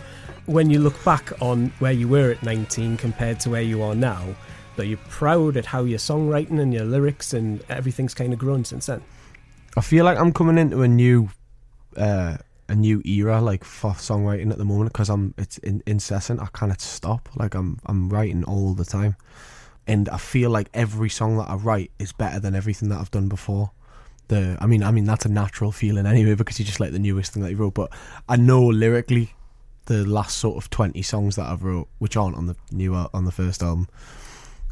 When 0.45 0.69
you 0.69 0.77
look 0.79 1.03
back 1.03 1.31
on 1.41 1.73
where 1.79 1.91
you 1.91 2.07
were 2.07 2.29
at 2.29 2.43
19 2.43 2.97
compared 2.97 3.39
to 3.39 3.49
where 3.49 3.63
you 3.63 3.81
are 3.81 3.95
now, 3.95 4.35
are 4.77 4.83
you're 4.83 4.99
proud 5.09 5.57
at 5.57 5.65
how 5.65 5.83
your 5.83 5.97
songwriting 5.99 6.59
and 6.59 6.71
your 6.73 6.85
lyrics 6.85 7.33
and 7.33 7.63
everything's 7.69 8.13
kind 8.13 8.33
of 8.33 8.39
grown 8.39 8.63
since 8.63 8.85
then? 8.85 9.01
i 9.77 9.81
feel 9.81 10.05
like 10.05 10.17
i'm 10.17 10.31
coming 10.33 10.57
into 10.57 10.81
a 10.81 10.87
new 10.87 11.29
uh 11.97 12.37
a 12.69 12.75
new 12.75 13.01
era 13.03 13.41
like 13.41 13.63
for 13.63 13.91
songwriting 13.91 14.51
at 14.51 14.57
the 14.57 14.65
moment 14.65 14.93
because 14.93 15.09
i'm 15.09 15.33
it's 15.37 15.57
in, 15.59 15.81
incessant 15.85 16.39
i 16.39 16.47
cannot 16.53 16.79
stop 16.79 17.27
like 17.35 17.55
i'm 17.55 17.79
i'm 17.85 18.09
writing 18.09 18.43
all 18.45 18.73
the 18.73 18.85
time. 18.85 19.15
And 19.87 20.07
i 20.09 20.17
feel 20.17 20.51
like 20.51 20.69
every 20.73 21.09
song 21.09 21.37
that 21.37 21.49
i 21.49 21.55
write 21.55 21.91
is 21.97 22.11
better 22.13 22.39
than 22.39 22.53
everything 22.55 22.89
that 22.89 22.99
i've 22.99 23.11
done 23.11 23.27
before. 23.27 23.71
The 24.27 24.57
i 24.61 24.67
mean 24.67 24.83
i 24.83 24.91
mean 24.91 25.05
that's 25.05 25.25
a 25.25 25.29
natural 25.29 25.71
feeling 25.71 26.05
anyway 26.05 26.35
because 26.35 26.59
you 26.59 26.65
just 26.65 26.79
like 26.79 26.91
the 26.91 26.99
newest 26.99 27.33
thing 27.33 27.41
that 27.41 27.49
you 27.49 27.57
wrote 27.57 27.73
but 27.73 27.91
i 28.27 28.35
know 28.35 28.63
lyrically 28.63 29.33
the 29.85 30.05
last 30.05 30.37
sort 30.37 30.63
of 30.63 30.69
20 30.69 31.01
songs 31.01 31.35
that 31.35 31.47
i've 31.47 31.63
wrote 31.63 31.87
which 31.97 32.15
aren't 32.15 32.35
on 32.35 32.45
the 32.45 32.55
new 32.71 32.93
al- 32.93 33.09
on 33.11 33.25
the 33.25 33.31
first 33.31 33.63
album 33.63 33.87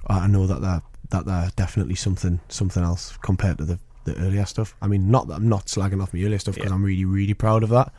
i 0.06 0.20
I 0.20 0.27
know 0.27 0.46
that 0.46 0.62
they're 0.62 0.84
that 1.10 1.25
they're 1.25 1.50
definitely 1.56 1.96
something 1.96 2.39
something 2.50 2.84
else 2.84 3.18
compared 3.24 3.58
to 3.58 3.66
the 3.66 3.80
the 4.08 4.18
earlier 4.22 4.46
stuff 4.46 4.76
i 4.82 4.88
mean 4.88 5.12
not 5.12 5.28
that 5.28 5.36
i'm 5.36 5.48
not 5.50 5.66
slagging 5.68 6.02
off 6.02 6.14
my 6.14 6.22
earlier 6.22 6.40
stuff 6.40 6.56
because 6.56 6.70
Yeah. 6.72 6.76
i'm 6.76 6.84
really 6.84 7.06
really 7.06 7.34
proud 7.36 7.62
of 7.64 7.70
that 7.70 7.94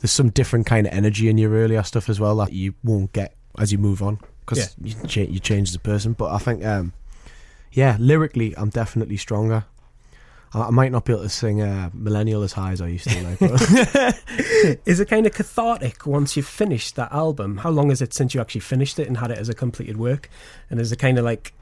there's 0.00 0.12
some 0.12 0.30
different 0.30 0.64
kind 0.66 0.86
of 0.86 0.92
energy 0.92 1.28
in 1.28 1.36
your 1.38 1.52
earlier 1.52 1.82
stuff 1.82 2.08
as 2.08 2.18
well 2.20 2.36
that 2.36 2.52
you 2.52 2.74
won't 2.82 3.12
get 3.12 3.34
as 3.58 3.72
you 3.72 3.78
move 3.78 4.02
on 4.02 4.18
because 4.40 4.74
you, 4.82 4.94
cha- 5.06 5.20
you 5.22 5.38
change 5.40 5.68
as 5.70 5.74
a 5.74 5.80
person 5.80 6.12
but 6.14 6.30
i 6.32 6.38
think 6.38 6.64
um 6.64 6.92
yeah 7.72 7.96
lyrically 8.00 8.56
i'm 8.56 8.70
definitely 8.70 9.16
stronger 9.16 9.64
I, 10.54 10.70
might 10.70 10.92
not 10.92 11.04
be 11.04 11.12
able 11.12 11.24
to 11.24 11.28
sing 11.28 11.60
uh, 11.60 11.90
millennial 11.92 12.42
as 12.42 12.54
high 12.54 12.72
as 12.72 12.80
i 12.80 12.86
used 12.86 13.06
to 13.10 13.22
like 13.22 13.38
but 13.38 14.22
Is 14.86 14.98
it 15.00 15.08
kind 15.08 15.26
of 15.26 15.32
cathartic 15.34 16.06
once 16.06 16.36
you've 16.36 16.46
finished 16.46 16.96
that 16.96 17.12
album? 17.12 17.58
How 17.58 17.70
long 17.70 17.90
is 17.90 18.00
it 18.02 18.12
since 18.14 18.34
you 18.34 18.40
actually 18.40 18.62
finished 18.62 18.98
it 18.98 19.06
and 19.06 19.16
had 19.18 19.30
it 19.30 19.38
as 19.38 19.48
a 19.48 19.54
completed 19.54 19.96
work? 19.96 20.28
And 20.70 20.80
is 20.80 20.90
it 20.90 20.98
kind 20.98 21.18
of 21.18 21.24
like 21.24 21.52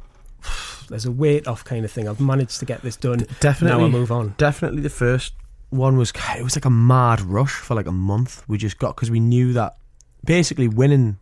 there's 0.88 1.04
a 1.06 1.10
weight 1.12 1.46
off 1.46 1.64
kind 1.64 1.84
of 1.84 1.90
thing? 1.90 2.08
I've 2.08 2.20
managed 2.20 2.58
to 2.60 2.64
get 2.64 2.82
this 2.82 2.96
done. 2.96 3.26
Definitely 3.40 3.78
now 3.80 3.84
I 3.86 3.88
move 3.88 4.12
on. 4.12 4.34
definitely 4.38 4.82
the 4.82 4.90
first 4.90 5.34
one 5.70 5.96
was 5.96 6.12
it 6.36 6.42
was 6.44 6.56
like 6.56 6.64
a 6.64 6.70
mad 6.70 7.20
rush 7.20 7.52
for 7.54 7.74
like 7.74 7.86
a 7.88 7.92
month 7.92 8.44
we 8.46 8.56
just 8.56 8.78
got 8.78 8.94
because 8.94 9.10
we 9.10 9.18
knew 9.18 9.52
that 9.52 9.76
basically 10.24 10.68
winning 10.68 11.18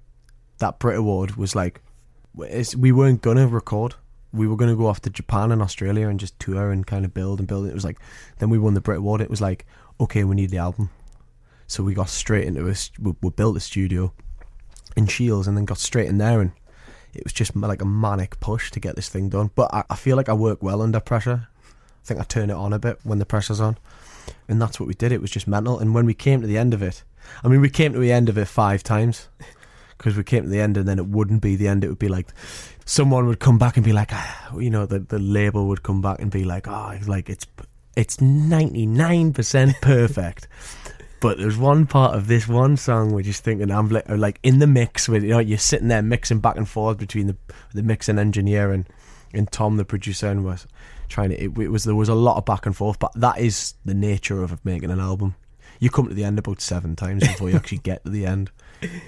that 0.58 0.78
brit 0.78 0.96
award 0.98 1.36
was 1.36 1.56
like 1.56 1.80
it's- 2.40 2.76
we 2.76 2.92
weren't 2.92 3.22
gonna 3.22 3.48
record 3.48 3.94
we 4.34 4.46
were 4.46 4.56
gonna 4.56 4.76
go 4.76 4.86
off 4.86 5.00
to 5.00 5.08
japan 5.08 5.50
and 5.50 5.62
australia 5.62 6.08
and 6.08 6.20
just 6.20 6.38
tour 6.38 6.70
and 6.70 6.86
kind 6.86 7.06
of 7.06 7.14
build 7.14 7.38
and 7.38 7.48
build 7.48 7.66
it 7.66 7.72
was 7.74 7.84
like 7.84 7.98
then 8.38 8.50
we 8.50 8.58
won 8.58 8.74
the 8.74 8.80
brit 8.82 8.98
award 8.98 9.22
it 9.22 9.30
was 9.30 9.40
like 9.40 9.64
okay 9.98 10.24
we 10.24 10.34
need 10.36 10.50
the 10.50 10.58
album 10.58 10.90
So 11.66 11.82
we 11.82 11.94
got 11.94 12.10
straight 12.10 12.46
into 12.46 12.68
a, 12.68 12.74
we, 13.00 13.14
we 13.22 13.30
built 13.30 13.56
a 13.56 13.60
studio 13.60 14.12
in 14.94 15.06
Shields 15.06 15.48
and 15.48 15.56
then 15.56 15.64
got 15.64 15.78
straight 15.78 16.08
in 16.08 16.18
there 16.18 16.40
and 16.42 16.52
it 17.14 17.24
was 17.24 17.32
just 17.32 17.54
like 17.56 17.82
a 17.82 17.86
manic 17.86 18.40
push 18.40 18.70
to 18.72 18.80
get 18.80 18.96
this 18.96 19.08
thing 19.08 19.28
done. 19.28 19.50
But 19.54 19.72
I, 19.72 19.84
I 19.90 19.96
feel 19.96 20.16
like 20.16 20.28
I 20.28 20.32
work 20.32 20.62
well 20.62 20.82
under 20.82 21.00
pressure. 21.00 21.48
I 21.68 22.06
think 22.06 22.20
I 22.20 22.24
turn 22.24 22.50
it 22.50 22.54
on 22.54 22.72
a 22.72 22.78
bit 22.78 22.98
when 23.02 23.18
the 23.18 23.26
pressure's 23.26 23.60
on. 23.60 23.78
And 24.48 24.60
that's 24.60 24.78
what 24.78 24.86
we 24.86 24.94
did. 24.94 25.12
It 25.12 25.20
was 25.20 25.30
just 25.30 25.48
mental. 25.48 25.78
And 25.78 25.94
when 25.94 26.06
we 26.06 26.14
came 26.14 26.40
to 26.40 26.46
the 26.46 26.58
end 26.58 26.74
of 26.74 26.82
it, 26.82 27.02
I 27.42 27.48
mean, 27.48 27.60
we 27.60 27.70
came 27.70 27.92
to 27.92 27.98
the 27.98 28.12
end 28.12 28.28
of 28.28 28.36
it 28.36 28.46
five 28.46 28.82
times 28.82 29.28
because 29.98 30.16
we 30.16 30.24
came 30.24 30.44
to 30.44 30.48
the 30.48 30.60
end 30.60 30.76
and 30.76 30.86
then 30.86 30.98
it 30.98 31.06
wouldn't 31.06 31.42
be 31.42 31.56
the 31.56 31.68
end. 31.68 31.84
It 31.84 31.88
would 31.88 31.98
be 31.98 32.08
like 32.08 32.28
someone 32.84 33.26
would 33.26 33.40
come 33.40 33.58
back 33.58 33.76
and 33.76 33.84
be 33.84 33.92
like, 33.92 34.12
ah, 34.12 34.56
you 34.56 34.70
know, 34.70 34.86
the, 34.86 34.98
the 34.98 35.18
label 35.18 35.68
would 35.68 35.82
come 35.82 36.02
back 36.02 36.20
and 36.20 36.30
be 36.30 36.44
like, 36.44 36.68
oh, 36.68 36.90
it's 36.90 37.08
like 37.08 37.28
it's 37.28 37.46
it's 37.96 38.16
99% 38.16 39.80
perfect. 39.80 40.48
But 41.24 41.38
there's 41.38 41.56
one 41.56 41.86
part 41.86 42.14
of 42.14 42.26
this 42.26 42.46
one 42.46 42.76
song 42.76 43.12
which 43.14 43.24
just 43.24 43.42
thinking 43.42 43.70
I'm 43.70 43.88
like, 43.88 44.06
like 44.10 44.38
in 44.42 44.58
the 44.58 44.66
mix 44.66 45.08
with 45.08 45.22
you 45.22 45.30
know 45.30 45.38
you're 45.38 45.56
sitting 45.56 45.88
there 45.88 46.02
mixing 46.02 46.40
back 46.40 46.58
and 46.58 46.68
forth 46.68 46.98
between 46.98 47.28
the 47.28 47.36
the 47.72 47.82
mixing 47.82 48.18
engineer 48.18 48.72
and, 48.72 48.86
and 49.32 49.50
Tom 49.50 49.78
the 49.78 49.86
producer 49.86 50.26
and 50.26 50.44
was 50.44 50.66
trying 51.08 51.30
to 51.30 51.42
it, 51.42 51.56
it 51.56 51.68
was 51.68 51.84
there 51.84 51.94
was 51.94 52.10
a 52.10 52.14
lot 52.14 52.36
of 52.36 52.44
back 52.44 52.66
and 52.66 52.76
forth 52.76 52.98
but 52.98 53.10
that 53.14 53.38
is 53.38 53.72
the 53.86 53.94
nature 53.94 54.42
of 54.42 54.62
making 54.66 54.90
an 54.90 55.00
album. 55.00 55.34
You 55.80 55.88
come 55.88 56.08
to 56.08 56.14
the 56.14 56.24
end 56.24 56.38
about 56.38 56.60
seven 56.60 56.94
times 56.94 57.26
before 57.26 57.48
you 57.48 57.56
actually 57.56 57.78
get 57.78 58.04
to 58.04 58.10
the 58.10 58.26
end. 58.26 58.50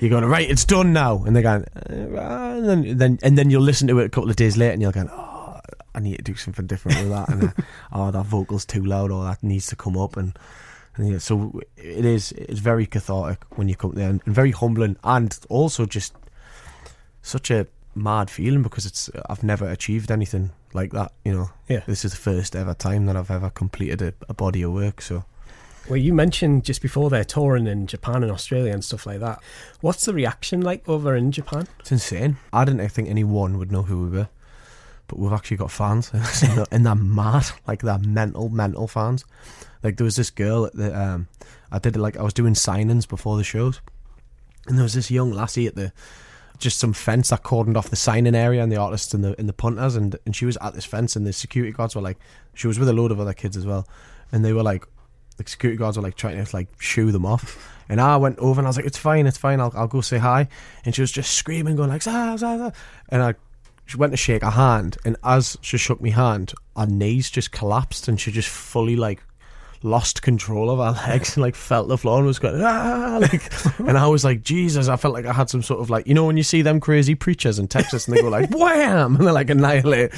You're 0.00 0.08
going 0.08 0.25
right, 0.25 0.49
it's 0.49 0.64
done 0.64 0.94
now, 0.94 1.23
and 1.23 1.37
they're 1.37 1.42
going, 1.42 1.66
uh, 1.75 2.54
and 2.56 2.66
then 2.66 2.96
then 2.96 3.18
and 3.23 3.37
then 3.37 3.50
you'll 3.50 3.61
listen 3.61 3.88
to 3.88 3.99
it 3.99 4.06
a 4.06 4.08
couple 4.08 4.30
of 4.30 4.37
days 4.37 4.56
later, 4.56 4.73
and 4.73 4.80
you're 4.80 4.90
going, 4.90 5.11
oh, 5.11 5.61
I 5.94 6.00
need 6.00 6.16
to 6.16 6.23
do 6.23 6.35
something 6.35 6.66
different 6.66 6.99
with 6.99 7.11
that, 7.11 7.28
and 7.28 7.44
uh, 7.44 7.52
oh, 7.92 8.11
that 8.11 8.25
vocal's 8.25 8.64
too 8.64 8.82
loud, 8.87 9.11
or 9.11 9.23
that 9.25 9.42
needs 9.42 9.66
to 9.66 9.76
come 9.76 9.99
up, 9.99 10.16
and 10.16 10.35
yeah, 10.99 11.19
so 11.19 11.61
it 11.76 12.05
is. 12.05 12.33
It's 12.33 12.61
very 12.61 12.87
cathartic 12.87 13.45
when 13.57 13.69
you 13.69 13.76
come 13.76 13.91
to 13.93 13.97
the 13.97 14.05
end, 14.05 14.23
and 14.26 14.35
very 14.35 14.50
humbling, 14.53 14.97
and 15.05 15.37
also 15.49 15.87
just 15.87 16.15
such 17.23 17.50
a 17.50 17.67
mad 17.95 18.31
feeling 18.31 18.62
because 18.62 18.87
it's 18.87 19.11
I've 19.29 19.43
never 19.43 19.69
achieved 19.69 20.11
anything 20.11 20.50
like 20.75 20.93
that. 20.93 21.12
You 21.25 21.33
know, 21.33 21.50
Yeah. 21.69 21.81
this 21.87 22.05
is 22.05 22.12
the 22.12 22.19
first 22.19 22.55
ever 22.55 22.75
time 22.75 23.07
that 23.07 23.17
I've 23.17 23.31
ever 23.31 23.50
completed 23.50 24.03
a, 24.03 24.12
a 24.29 24.35
body 24.35 24.62
of 24.62 24.73
work. 24.73 25.00
So 25.00 25.25
Well, 25.88 25.97
you 25.97 26.12
mentioned 26.12 26.65
just 26.65 26.83
before 26.83 27.09
they're 27.11 27.25
touring 27.25 27.67
in 27.67 27.87
Japan 27.87 28.23
and 28.23 28.31
Australia 28.31 28.73
and 28.73 28.85
stuff 28.85 29.07
like 29.07 29.21
that. 29.21 29.41
What's 29.81 30.05
the 30.05 30.12
reaction 30.12 30.61
like 30.61 30.87
over 30.88 31.17
in 31.17 31.33
Japan? 31.33 31.67
It's 31.81 31.93
insane. 31.93 32.37
I 32.53 32.65
didn't 32.65 32.87
think 32.91 33.09
anyone 33.09 33.57
would 33.59 33.73
know 33.73 33.83
who 33.83 34.05
we 34.05 34.19
were, 34.19 34.29
but 35.08 35.18
we've 35.18 35.32
actually 35.32 35.56
got 35.56 35.70
fans, 35.70 36.10
and 36.70 36.86
they're 36.86 36.94
mad, 36.94 37.46
like 37.66 37.82
they're 37.82 37.98
mental, 37.98 38.48
mental 38.48 38.88
fans. 38.88 39.25
Like 39.82 39.96
there 39.96 40.04
was 40.04 40.16
this 40.16 40.30
girl 40.30 40.66
at 40.66 40.75
the, 40.75 40.98
um, 40.98 41.28
I 41.70 41.78
did 41.78 41.96
it 41.96 42.00
like 42.00 42.16
I 42.16 42.22
was 42.22 42.34
doing 42.34 42.54
signings 42.54 43.08
before 43.08 43.36
the 43.36 43.44
shows, 43.44 43.80
and 44.66 44.76
there 44.76 44.82
was 44.82 44.94
this 44.94 45.10
young 45.10 45.32
lassie 45.32 45.66
at 45.66 45.75
the, 45.75 45.92
just 46.58 46.78
some 46.78 46.92
fence 46.92 47.28
that 47.28 47.42
cordoned 47.42 47.76
off 47.76 47.90
the 47.90 47.96
signing 47.96 48.34
area 48.34 48.62
and 48.62 48.72
the 48.72 48.76
artists 48.76 49.14
and 49.14 49.22
the 49.22 49.38
and 49.38 49.48
the 49.48 49.52
punters, 49.52 49.96
and 49.96 50.18
and 50.26 50.34
she 50.34 50.46
was 50.46 50.56
at 50.60 50.75
this 50.75 50.84
fence, 50.84 51.16
and 51.16 51.26
the 51.26 51.32
security 51.32 51.72
guards 51.72 51.94
were 51.94 52.02
like, 52.02 52.18
she 52.54 52.66
was 52.66 52.78
with 52.78 52.88
a 52.88 52.92
load 52.92 53.12
of 53.12 53.20
other 53.20 53.34
kids 53.34 53.56
as 53.56 53.66
well, 53.66 53.86
and 54.32 54.44
they 54.44 54.52
were 54.52 54.62
like, 54.62 54.86
the 55.36 55.44
security 55.46 55.78
guards 55.78 55.96
were 55.96 56.02
like 56.02 56.16
trying 56.16 56.42
to 56.42 56.56
like 56.56 56.68
shoo 56.80 57.12
them 57.12 57.26
off. 57.26 57.72
And 57.88 58.00
I 58.00 58.16
went 58.16 58.38
over 58.38 58.60
and 58.60 58.66
I 58.66 58.70
was 58.70 58.76
like, 58.76 58.86
"It's 58.86 58.98
fine, 58.98 59.26
it's 59.26 59.38
fine. 59.38 59.60
I'll, 59.60 59.72
I'll 59.76 59.86
go 59.86 60.00
say 60.00 60.18
hi." 60.18 60.48
And 60.84 60.94
she 60.94 61.02
was 61.02 61.12
just 61.12 61.34
screaming, 61.34 61.76
going 61.76 61.88
like, 61.88 62.02
"Zah, 62.02 62.36
zah, 62.36 62.58
zah." 62.58 62.72
And 63.10 63.22
I 63.22 63.34
she 63.87 63.97
went 63.97 64.12
to 64.12 64.16
shake 64.16 64.43
her 64.43 64.50
hand, 64.50 64.99
and 65.05 65.16
as 65.25 65.57
she 65.61 65.78
shook 65.78 66.00
my 66.00 66.11
hand, 66.11 66.52
her 66.76 66.87
knees 66.87 67.31
just 67.31 67.52
collapsed, 67.52 68.09
and 68.09 68.21
she 68.21 68.31
just 68.31 68.49
fully 68.49 68.97
like 68.97 69.23
lost 69.83 70.23
control 70.23 70.69
of 70.71 70.78
her 70.78 71.09
legs 71.09 71.37
and 71.37 71.43
like 71.43 71.55
felt 71.55 71.87
the 71.87 71.99
floor 71.99 72.16
and 72.19 72.26
was 72.26 72.38
going 72.38 72.61
ah 72.64 73.19
like 73.21 73.52
and 73.78 73.99
I 73.99 74.07
was 74.07 74.25
like 74.25 74.43
Jesus 74.43 74.88
I 74.88 74.97
felt 74.97 75.12
like 75.12 75.26
I 75.26 75.35
had 75.35 75.50
some 75.50 75.62
sort 75.62 75.81
of 75.81 75.90
like 75.90 76.07
you 76.07 76.14
know 76.14 76.25
when 76.25 76.38
you 76.38 76.43
see 76.43 76.62
them 76.62 76.81
crazy 76.81 77.14
preachers 77.14 77.59
in 77.59 77.69
Texas 77.69 78.09
and 78.09 78.16
they 78.16 78.23
go 78.23 78.28
like 78.28 78.50
wham 78.50 79.16
and 79.16 79.25
they're 79.25 79.35
like 79.35 79.50
annihilate 79.50 80.12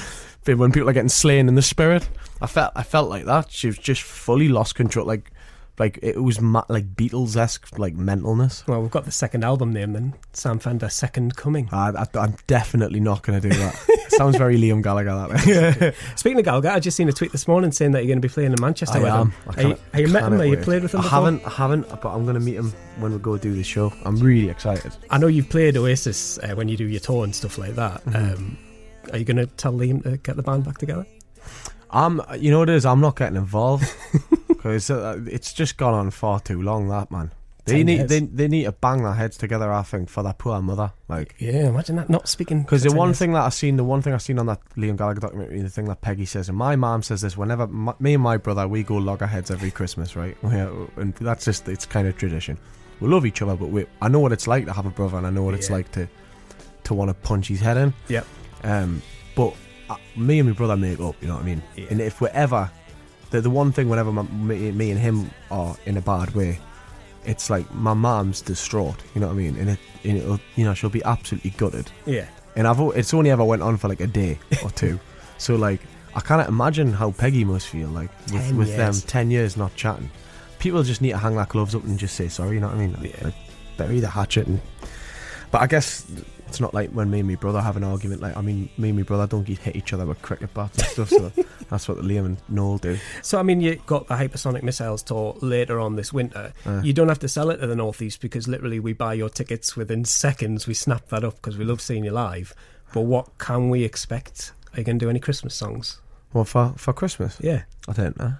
when 0.56 0.72
people 0.72 0.88
are 0.88 0.92
getting 0.92 1.08
slain 1.08 1.48
in 1.48 1.54
the 1.54 1.62
spirit? 1.62 2.08
I 2.40 2.46
felt 2.46 2.72
I 2.74 2.82
felt 2.82 3.10
like 3.10 3.24
that. 3.26 3.50
She 3.50 3.66
was 3.66 3.78
just 3.78 4.02
fully 4.02 4.48
lost 4.48 4.74
control 4.74 5.06
like 5.06 5.30
like 5.78 5.98
it 6.02 6.22
was 6.22 6.40
ma- 6.40 6.64
like 6.68 6.94
Beatles 6.96 7.36
esque 7.36 7.78
like 7.78 7.94
mentalness 7.96 8.66
Well, 8.66 8.82
we've 8.82 8.90
got 8.90 9.04
the 9.04 9.12
second 9.12 9.44
album 9.44 9.72
name 9.72 9.92
then, 9.92 10.14
Sam 10.32 10.58
Fender 10.58 10.88
Second 10.88 11.36
Coming. 11.36 11.68
I, 11.72 11.90
I, 11.90 12.06
I'm 12.18 12.34
definitely 12.46 13.00
not 13.00 13.22
going 13.22 13.40
to 13.40 13.48
do 13.48 13.54
that 13.56 13.76
sounds 14.08 14.36
very 14.36 14.56
Liam 14.58 14.82
Gallagher 14.82 15.14
that 15.14 15.30
way 15.80 15.94
Speaking 16.16 16.38
of 16.38 16.44
Gallagher, 16.44 16.70
I 16.70 16.80
just 16.80 16.96
seen 16.96 17.08
a 17.08 17.12
tweet 17.12 17.30
this 17.32 17.46
morning 17.46 17.70
saying 17.72 17.92
that 17.92 18.00
you're 18.00 18.08
going 18.08 18.20
to 18.22 18.28
be 18.28 18.32
playing 18.32 18.52
in 18.52 18.60
Manchester 18.60 18.98
I 18.98 19.02
with 19.02 19.12
am. 19.12 19.30
him. 19.30 19.34
I 19.48 19.52
Are 19.62 19.62
you, 19.68 19.76
have 19.92 20.00
you 20.00 20.08
met 20.08 20.22
him? 20.24 20.32
Have 20.38 20.46
you 20.46 20.56
played 20.56 20.82
with 20.82 20.94
him 20.94 21.00
I 21.00 21.02
before? 21.04 21.18
haven't, 21.18 21.46
I 21.46 21.50
haven't, 21.50 21.88
but 21.88 22.06
I'm 22.12 22.22
going 22.24 22.34
to 22.34 22.40
meet 22.40 22.56
him 22.56 22.72
when 22.98 23.12
we 23.12 23.18
go 23.18 23.36
do 23.38 23.54
the 23.54 23.62
show. 23.62 23.92
I'm 24.04 24.16
really 24.16 24.48
excited. 24.50 24.92
I 25.10 25.18
know 25.18 25.26
you've 25.28 25.48
played 25.48 25.76
Oasis 25.76 26.38
uh, 26.38 26.54
when 26.54 26.68
you 26.68 26.76
do 26.76 26.86
your 26.86 27.00
tour 27.00 27.22
and 27.24 27.34
stuff 27.34 27.58
like 27.58 27.74
that. 27.76 28.04
Mhm. 28.06 28.34
Um, 28.36 28.58
are 29.12 29.18
you 29.18 29.24
going 29.24 29.36
to 29.36 29.46
tell 29.46 29.72
Liam 29.72 30.02
to 30.02 30.16
get 30.16 30.36
the 30.36 30.42
band 30.42 30.64
back 30.64 30.78
together? 30.78 31.06
I'm, 31.90 32.20
you 32.38 32.50
know 32.50 32.58
what 32.58 32.68
it 32.68 32.74
is? 32.74 32.84
I'm 32.84 33.00
not 33.00 33.16
getting 33.16 33.36
involved 33.36 33.84
because 34.58 34.90
uh, 34.90 35.18
it's 35.30 35.52
just 35.54 35.76
gone 35.78 35.94
on 35.94 36.10
far 36.10 36.40
too 36.40 36.60
long. 36.60 36.88
That 36.88 37.10
man, 37.10 37.30
they 37.64 37.76
Ten 37.78 37.86
need, 37.86 37.94
years. 37.96 38.08
they, 38.10 38.20
they 38.20 38.48
need 38.48 38.64
to 38.64 38.72
bang 38.72 39.02
their 39.04 39.14
heads 39.14 39.36
together. 39.38 39.72
I 39.72 39.82
think 39.82 40.08
for 40.10 40.22
that 40.24 40.36
poor 40.38 40.60
mother, 40.60 40.92
like. 41.08 41.34
Yeah, 41.38 41.68
imagine 41.68 41.96
that 41.96 42.10
not 42.10 42.28
speaking. 42.28 42.62
Because 42.62 42.82
for 42.82 42.88
the 42.88 42.94
10 42.94 42.98
one 42.98 43.08
years. 43.08 43.18
thing 43.18 43.32
that 43.32 43.42
I've 43.44 43.54
seen, 43.54 43.76
the 43.76 43.84
one 43.84 44.02
thing 44.02 44.12
I've 44.12 44.22
seen 44.22 44.38
on 44.38 44.46
that 44.46 44.60
Liam 44.76 44.96
Gallagher 44.96 45.20
documentary, 45.20 45.60
the 45.62 45.68
thing 45.70 45.86
that 45.86 46.00
Peggy 46.00 46.24
says, 46.26 46.48
and 46.48 46.58
my 46.58 46.76
mom 46.76 47.02
says 47.02 47.20
this 47.22 47.36
whenever 47.36 47.66
my, 47.68 47.94
me 48.00 48.14
and 48.14 48.22
my 48.22 48.36
brother 48.36 48.66
we 48.68 48.82
go 48.82 48.96
loggerheads 48.96 49.50
every 49.50 49.70
Christmas, 49.70 50.16
right? 50.16 50.36
Yeah, 50.44 50.70
and 50.96 51.14
that's 51.14 51.44
just 51.44 51.68
it's 51.68 51.86
kind 51.86 52.06
of 52.08 52.16
tradition. 52.16 52.58
We 53.00 53.08
love 53.08 53.24
each 53.26 53.42
other, 53.42 53.54
but 53.54 53.68
we 53.68 53.86
I 54.02 54.08
know 54.08 54.18
what 54.20 54.32
it's 54.32 54.46
like 54.48 54.66
to 54.66 54.72
have 54.72 54.86
a 54.86 54.90
brother, 54.90 55.16
and 55.18 55.26
I 55.26 55.30
know 55.30 55.42
what 55.44 55.54
it's 55.54 55.68
Yeah. 55.70 55.76
like 55.76 55.92
to 55.92 56.08
to 56.84 56.94
want 56.94 57.10
to 57.10 57.14
punch 57.14 57.48
his 57.48 57.60
head 57.60 57.76
in. 57.76 57.94
Yep. 58.08 58.26
Um, 58.64 59.02
but 59.36 59.54
uh, 59.90 59.96
me 60.16 60.38
and 60.40 60.48
my 60.48 60.54
brother 60.54 60.76
make 60.76 60.98
up. 61.00 61.14
You 61.20 61.28
know 61.28 61.34
what 61.34 61.42
I 61.44 61.46
mean? 61.46 61.62
Yeah. 61.76 61.86
And 61.90 62.00
if 62.00 62.20
we're 62.20 62.28
ever 62.30 62.70
the 63.30 63.40
the 63.40 63.50
one 63.50 63.72
thing 63.72 63.88
whenever 63.88 64.12
my, 64.12 64.22
me, 64.22 64.70
me 64.72 64.90
and 64.90 64.98
him 65.00 65.30
are 65.50 65.76
in 65.86 65.96
a 65.96 66.00
bad 66.00 66.34
way, 66.34 66.58
it's 67.24 67.50
like 67.50 67.72
my 67.74 67.94
mom's 67.94 68.40
distraught. 68.40 68.96
You 69.14 69.20
know 69.20 69.26
what 69.28 69.34
I 69.34 69.36
mean? 69.36 69.56
And 69.56 69.70
it, 69.70 69.78
and 70.04 70.16
it'll, 70.18 70.40
you 70.56 70.64
know, 70.64 70.74
she'll 70.74 70.90
be 70.90 71.02
absolutely 71.04 71.50
gutted 71.50 71.90
Yeah. 72.06 72.26
and 72.56 72.66
I've 72.66 72.80
it's 72.96 73.12
only 73.12 73.30
ever 73.30 73.44
went 73.44 73.62
on 73.62 73.76
for 73.76 73.88
like 73.88 74.00
a 74.00 74.06
day 74.06 74.38
or 74.64 74.70
two. 74.70 74.98
so 75.38 75.56
like 75.56 75.80
I 76.14 76.20
can't 76.20 76.48
imagine 76.48 76.92
how 76.92 77.10
Peggy 77.12 77.44
must 77.44 77.68
feel 77.68 77.88
like 77.88 78.10
with, 78.32 78.42
Ten 78.42 78.56
with 78.56 78.76
them 78.76 78.94
ten 79.06 79.30
years 79.30 79.56
not 79.56 79.74
chatting. 79.76 80.10
People 80.58 80.82
just 80.82 81.00
need 81.02 81.10
to 81.10 81.18
hang 81.18 81.36
their 81.36 81.44
gloves 81.46 81.74
up 81.74 81.84
and 81.84 81.98
just 81.98 82.16
say 82.16 82.28
sorry. 82.28 82.54
You 82.54 82.60
know 82.60 82.68
what 82.68 82.76
I 82.76 82.80
mean? 82.80 82.92
Like, 82.94 83.14
Yeah. 83.18 83.24
like, 83.26 83.34
bury 83.76 84.00
the 84.00 84.08
hatchet. 84.08 84.46
And, 84.48 84.60
but 85.52 85.60
I 85.62 85.66
guess 85.66 86.04
it's 86.48 86.60
not 86.60 86.72
like 86.74 86.90
when 86.90 87.10
me 87.10 87.20
and 87.20 87.28
my 87.28 87.34
brother 87.36 87.60
have 87.60 87.76
an 87.76 87.84
argument. 87.84 88.20
Like 88.22 88.36
I 88.36 88.40
mean, 88.40 88.68
me 88.78 88.88
and 88.90 88.98
my 88.98 89.04
brother 89.04 89.26
don't 89.26 89.44
get 89.44 89.58
hit 89.58 89.76
each 89.76 89.92
other 89.92 90.06
with 90.06 90.20
cricket 90.22 90.52
bats 90.54 90.78
and 90.78 90.88
stuff. 91.08 91.08
So 91.10 91.32
that's 91.70 91.88
what 91.88 91.98
Liam 91.98 92.24
and 92.26 92.36
Noel 92.48 92.78
do. 92.78 92.98
So 93.22 93.38
I 93.38 93.42
mean, 93.42 93.60
you 93.60 93.76
got 93.86 94.08
the 94.08 94.14
hypersonic 94.14 94.62
missiles 94.62 95.02
tour 95.02 95.36
later 95.40 95.78
on 95.80 95.96
this 95.96 96.12
winter. 96.12 96.52
Uh, 96.66 96.80
You 96.82 96.92
don't 96.92 97.08
have 97.08 97.18
to 97.20 97.28
sell 97.28 97.50
it 97.50 97.58
to 97.58 97.66
the 97.66 97.76
northeast 97.76 98.20
because 98.20 98.48
literally 98.48 98.80
we 98.80 98.92
buy 98.92 99.14
your 99.14 99.28
tickets 99.28 99.76
within 99.76 100.04
seconds. 100.04 100.66
We 100.66 100.74
snap 100.74 101.08
that 101.08 101.24
up 101.24 101.36
because 101.36 101.56
we 101.58 101.64
love 101.64 101.80
seeing 101.80 102.04
you 102.04 102.10
live. 102.12 102.54
But 102.92 103.02
what 103.02 103.38
can 103.38 103.68
we 103.68 103.84
expect? 103.84 104.52
Are 104.74 104.80
you 104.80 104.84
going 104.84 104.98
to 104.98 105.04
do 105.04 105.10
any 105.10 105.20
Christmas 105.20 105.54
songs? 105.54 106.00
well, 106.32 106.44
for 106.44 106.74
for 106.76 106.92
Christmas, 106.92 107.38
Yeah. 107.40 107.62
I 107.88 107.92
don't 107.92 108.18
know. 108.18 108.34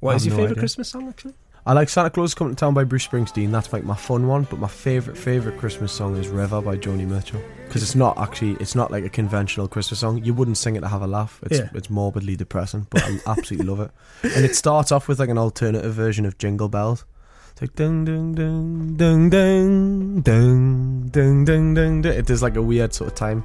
What 0.00 0.12
I 0.12 0.16
is 0.16 0.26
your 0.26 0.32
no 0.32 0.36
favourite 0.36 0.52
idea. 0.52 0.60
Christmas 0.62 0.88
song 0.90 1.08
actually? 1.08 1.34
I 1.68 1.72
like 1.72 1.88
Santa 1.88 2.10
Claus 2.10 2.32
Coming 2.32 2.54
to 2.54 2.60
Town 2.60 2.74
by 2.74 2.84
Bruce 2.84 3.08
Springsteen. 3.08 3.50
That's 3.50 3.72
like 3.72 3.82
my 3.82 3.96
fun 3.96 4.28
one. 4.28 4.44
But 4.44 4.60
my 4.60 4.68
favorite 4.68 5.18
favorite 5.18 5.58
Christmas 5.58 5.92
song 5.92 6.16
is 6.16 6.28
River 6.28 6.62
by 6.62 6.76
Joni 6.76 7.04
Mitchell 7.08 7.42
because 7.66 7.82
it's 7.82 7.96
not 7.96 8.16
actually 8.18 8.52
it's 8.60 8.76
not 8.76 8.92
like 8.92 9.04
a 9.04 9.08
conventional 9.08 9.66
Christmas 9.66 9.98
song. 9.98 10.22
You 10.24 10.32
wouldn't 10.32 10.58
sing 10.58 10.76
it 10.76 10.80
to 10.82 10.88
have 10.88 11.02
a 11.02 11.08
laugh. 11.08 11.40
It's 11.42 11.58
Yeah. 11.58 11.68
it's 11.74 11.90
morbidly 11.90 12.36
depressing, 12.36 12.86
but 12.90 13.02
I 13.02 13.18
absolutely 13.26 13.66
love 13.66 13.80
it. 13.80 13.90
And 14.36 14.44
it 14.44 14.54
starts 14.54 14.92
off 14.92 15.08
with 15.08 15.18
like 15.18 15.28
an 15.28 15.38
alternative 15.38 15.92
version 15.92 16.24
of 16.24 16.38
Jingle 16.38 16.68
Bells. 16.68 17.04
It's 17.50 17.62
like 17.62 17.74
ding 17.74 18.04
ding 18.04 18.32
ding 18.36 18.96
ding 18.96 19.28
ding 19.30 20.20
ding 20.20 21.08
ding 21.10 21.44
ding 21.44 21.74
ding. 21.74 22.02
ding. 22.02 22.12
It 22.12 22.26
does 22.26 22.42
like 22.44 22.54
a 22.54 22.62
weird 22.62 22.94
sort 22.94 23.08
of 23.10 23.16
time, 23.16 23.42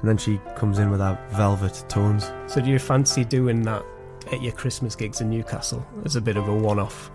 and 0.00 0.08
then 0.08 0.18
she 0.18 0.38
comes 0.56 0.78
in 0.78 0.90
with 0.90 1.00
her 1.00 1.18
velvet 1.30 1.82
tones. 1.88 2.30
So 2.46 2.60
do 2.60 2.68
you 2.68 2.78
fancy 2.78 3.24
doing 3.24 3.62
that 3.62 3.82
at 4.32 4.42
your 4.42 4.52
Christmas 4.52 4.94
gigs 4.94 5.22
in 5.22 5.30
Newcastle 5.30 5.86
as 6.04 6.14
a 6.16 6.20
bit 6.20 6.36
of 6.36 6.46
a 6.48 6.54
one-off? 6.54 7.10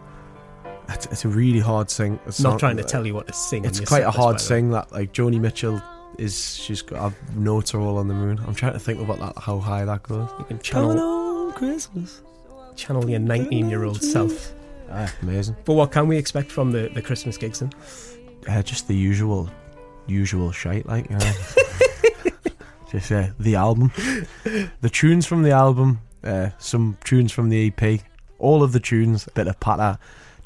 It's, 0.90 1.06
it's 1.08 1.26
a 1.26 1.30
really 1.30 1.60
hard 1.60 1.90
sing. 1.90 2.20
It's 2.26 2.40
Not 2.40 2.60
trying 2.60 2.78
to 2.78 2.84
tell 2.84 3.06
you 3.06 3.14
what 3.14 3.28
to 3.28 3.34
sing. 3.34 3.66
It's 3.66 3.80
quite 3.80 4.02
a 4.02 4.06
set 4.06 4.08
list, 4.08 4.18
by 4.18 4.24
hard 4.24 4.42
sing 4.42 4.70
that 4.72 4.92
like 4.92 5.14
Joni 5.14 5.40
Mitchell 5.40 5.82
is 6.18 6.56
she's 6.56 6.82
got 6.82 7.12
her 7.12 7.18
notes 7.36 7.74
are 7.74 7.80
all 7.80 7.98
on 7.98 8.08
the 8.08 8.14
moon. 8.14 8.40
I'm 8.46 8.56
trying 8.56 8.74
to 8.74 8.80
think 8.80 9.00
about 9.00 9.20
that 9.20 9.42
how 9.42 9.60
high 9.60 9.86
that 9.86 10.04
goes. 10.04 10.30
You 10.40 10.46
can 10.46 10.60
channel 10.60 11.00
on 11.00 11.54
Christmas. 11.54 12.22
channel 12.76 13.10
your 13.10 13.20
19-year-old 13.20 14.02
self. 14.02 14.54
Ah, 14.92 15.14
amazing. 15.22 15.56
But 15.66 15.74
what 15.74 15.92
can 15.92 16.08
we 16.08 16.18
expect 16.18 16.52
from 16.52 16.72
the, 16.72 16.90
the 16.94 17.02
Christmas 17.02 17.38
gigs 17.38 17.60
then? 17.60 17.72
Uh, 18.48 18.62
just 18.64 18.88
the 18.88 18.96
usual 18.96 19.50
usual 20.08 20.52
shite 20.52 20.86
like 20.88 21.10
you 21.10 21.18
know. 21.18 21.34
just 22.92 23.12
uh, 23.12 23.28
the 23.40 23.56
album. 23.56 23.92
The 24.82 24.90
tunes 24.90 25.26
from 25.26 25.44
the 25.44 25.52
album, 25.52 26.02
uh, 26.24 26.50
some 26.58 26.98
tunes 27.04 27.32
from 27.32 27.50
the 27.50 27.68
EP, 27.68 28.02
all 28.40 28.64
of 28.64 28.72
the 28.72 28.80
tunes, 28.80 29.28
a 29.28 29.32
bit 29.32 29.48
of 29.48 29.60
patter. 29.60 30.00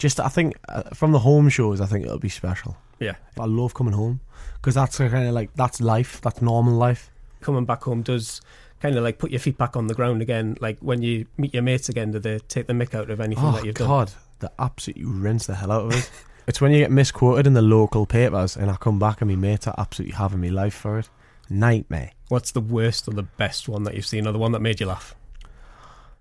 Just 0.04 0.20
I 0.20 0.28
think 0.28 0.58
uh, 0.68 0.84
from 0.94 1.14
the 1.14 1.20
home 1.20 1.48
shows, 1.48 1.80
I 1.80 1.86
think 1.86 2.06
it'll 2.06 2.20
be 2.20 2.30
special. 2.30 2.76
Yeah. 3.00 3.16
I 3.40 3.46
love 3.46 3.74
coming 3.74 3.94
home 3.94 4.20
because 4.56 4.76
that's 4.76 4.98
kind 4.98 5.28
of 5.28 5.34
like 5.34 5.52
that's 5.56 5.80
life, 5.82 6.20
that's 6.22 6.42
normal 6.42 6.74
life. 6.74 7.10
Coming 7.40 7.66
back 7.66 7.84
home 7.84 8.02
does 8.04 8.42
kind 8.82 8.98
of 8.98 9.04
like 9.04 9.18
put 9.18 9.32
your 9.32 9.40
feet 9.40 9.58
back 9.58 9.78
on 9.78 9.88
the 9.88 9.94
ground 9.94 10.22
again. 10.22 10.58
Like 10.60 10.78
when 10.80 11.02
you 11.02 11.26
meet 11.38 11.54
your 11.54 11.64
mates 11.64 11.88
again, 11.88 12.12
do 12.12 12.20
they 12.20 12.40
take 12.40 12.68
the 12.68 12.74
mick 12.74 12.94
out 12.94 13.10
of 13.10 13.22
anything 13.22 13.46
oh 13.46 13.54
that 13.54 13.66
you've 13.66 13.76
done? 13.76 13.88
Oh, 13.88 13.92
God, 13.92 14.12
they 14.40 14.50
absolutely 14.60 15.06
rinse 15.06 15.48
the 15.48 15.56
hell 15.56 15.72
out 15.72 15.86
of 15.86 15.94
it. 15.94 16.12
it's 16.48 16.60
when 16.60 16.74
you 16.74 16.80
get 16.80 16.92
misquoted 16.92 17.48
in 17.48 17.54
the 17.54 17.62
local 17.62 18.06
papers, 18.06 18.58
and 18.58 18.70
I 18.70 18.76
come 18.76 19.00
back 19.00 19.22
and 19.22 19.30
my 19.30 19.38
mates 19.38 19.68
are 19.68 19.76
absolutely 19.78 20.18
having 20.18 20.42
me 20.42 20.50
life 20.50 20.76
for 20.76 21.00
it. 21.00 21.10
Nightmare. 21.50 22.12
What's 22.28 22.52
the 22.52 22.62
worst 22.62 23.08
or 23.08 23.12
the 23.12 23.24
best 23.24 23.70
one 23.70 23.84
that 23.84 23.96
you've 23.96 24.06
seen, 24.06 24.28
or 24.28 24.34
the 24.34 24.40
one 24.40 24.52
that 24.52 24.62
made 24.62 24.82
you 24.82 24.86
laugh? 24.88 25.16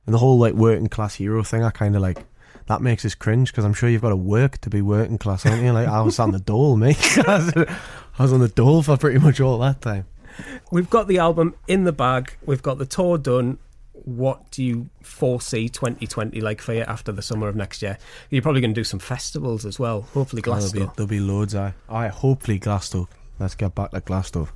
And 0.06 0.14
the 0.14 0.18
whole 0.18 0.38
like 0.38 0.54
working 0.54 0.88
class 0.88 1.16
hero 1.16 1.42
thing, 1.42 1.64
I 1.64 1.70
kind 1.70 1.96
of 1.96 2.02
like 2.02 2.24
that 2.66 2.80
makes 2.82 3.04
us 3.04 3.14
cringe 3.14 3.50
because 3.52 3.64
I'm 3.64 3.74
sure 3.74 3.88
you've 3.88 4.02
got 4.02 4.10
to 4.10 4.16
work 4.16 4.58
to 4.58 4.70
be 4.70 4.82
working 4.82 5.18
class, 5.18 5.44
aren't 5.46 5.62
you? 5.62 5.72
Like 5.72 5.88
I 5.88 6.00
was 6.02 6.18
on 6.18 6.32
the 6.32 6.38
dole, 6.38 6.76
mate. 6.76 6.96
I 7.28 7.64
was 8.18 8.32
on 8.32 8.40
the 8.40 8.48
dole 8.48 8.82
for 8.82 8.96
pretty 8.96 9.18
much 9.18 9.40
all 9.40 9.58
that 9.58 9.80
time. 9.80 10.06
We've 10.70 10.88
got 10.88 11.08
the 11.08 11.18
album 11.18 11.54
in 11.68 11.84
the 11.84 11.92
bag. 11.92 12.34
We've 12.44 12.62
got 12.62 12.78
the 12.78 12.86
tour 12.86 13.18
done. 13.18 13.58
What 13.92 14.50
do 14.50 14.64
you 14.64 14.88
foresee 15.02 15.68
2020 15.68 16.40
like 16.40 16.60
for 16.60 16.72
you 16.72 16.80
after 16.82 17.12
the 17.12 17.22
summer 17.22 17.48
of 17.48 17.54
next 17.54 17.82
year? 17.82 17.98
You're 18.30 18.42
probably 18.42 18.60
going 18.60 18.74
to 18.74 18.80
do 18.80 18.84
some 18.84 18.98
festivals 18.98 19.64
as 19.66 19.78
well. 19.78 20.02
Hopefully, 20.14 20.42
There'll 20.42 20.58
Glasgow. 20.58 20.86
be, 20.86 20.92
there'll 20.96 21.08
be 21.08 21.20
loads. 21.20 21.54
I, 21.54 21.74
I 21.88 22.08
hopefully 22.08 22.58
Glasgow. 22.58 23.08
Let's 23.38 23.54
get 23.54 23.74
back 23.74 23.90
to 23.92 24.00
Glasgow. 24.00 24.48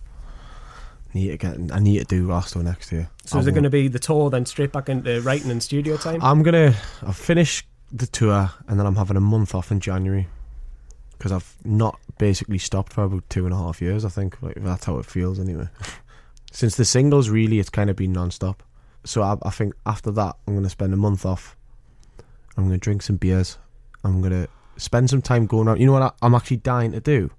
Need 1.14 1.28
to 1.28 1.36
get. 1.36 1.72
I 1.72 1.78
need 1.78 1.98
to 1.98 2.04
do 2.04 2.26
Glasgow 2.26 2.62
next 2.62 2.90
year. 2.92 3.08
So 3.24 3.38
is 3.38 3.46
it 3.46 3.52
going 3.52 3.64
to 3.64 3.70
be 3.70 3.88
the 3.88 3.98
tour 3.98 4.30
then 4.30 4.44
straight 4.46 4.72
back 4.72 4.88
into 4.88 5.20
writing 5.20 5.50
and 5.50 5.62
studio 5.62 5.96
time? 5.96 6.22
I'm 6.22 6.42
gonna. 6.42 6.74
I'll 7.02 7.12
finish 7.12 7.64
the 7.92 8.06
tour 8.06 8.50
and 8.68 8.78
then 8.78 8.86
I'm 8.86 8.96
having 8.96 9.16
a 9.16 9.20
month 9.20 9.54
off 9.54 9.70
in 9.70 9.80
January 9.80 10.28
because 11.16 11.32
I've 11.32 11.56
not 11.64 11.98
basically 12.18 12.58
stopped 12.58 12.92
for 12.92 13.04
about 13.04 13.28
two 13.30 13.44
and 13.44 13.54
a 13.54 13.56
half 13.56 13.80
years. 13.80 14.04
I 14.04 14.08
think 14.08 14.40
like 14.42 14.56
that's 14.56 14.84
how 14.84 14.98
it 14.98 15.06
feels 15.06 15.38
anyway. 15.38 15.68
Since 16.52 16.76
the 16.76 16.84
singles, 16.84 17.28
really, 17.28 17.58
it's 17.58 17.68
kind 17.70 17.90
of 17.90 17.96
been 17.96 18.12
non-stop. 18.12 18.62
So 19.04 19.22
I, 19.22 19.36
I 19.42 19.50
think 19.50 19.74
after 19.84 20.10
that, 20.12 20.36
I'm 20.46 20.54
gonna 20.54 20.68
spend 20.70 20.94
a 20.94 20.96
month 20.96 21.24
off. 21.26 21.56
I'm 22.56 22.64
gonna 22.64 22.78
drink 22.78 23.02
some 23.02 23.16
beers. 23.16 23.58
I'm 24.04 24.20
gonna 24.22 24.48
spend 24.76 25.10
some 25.10 25.22
time 25.22 25.46
going 25.46 25.68
around. 25.68 25.80
You 25.80 25.86
know 25.86 25.92
what 25.92 26.02
I, 26.02 26.10
I'm 26.22 26.34
actually 26.34 26.58
dying 26.58 26.92
to 26.92 27.00
do? 27.00 27.30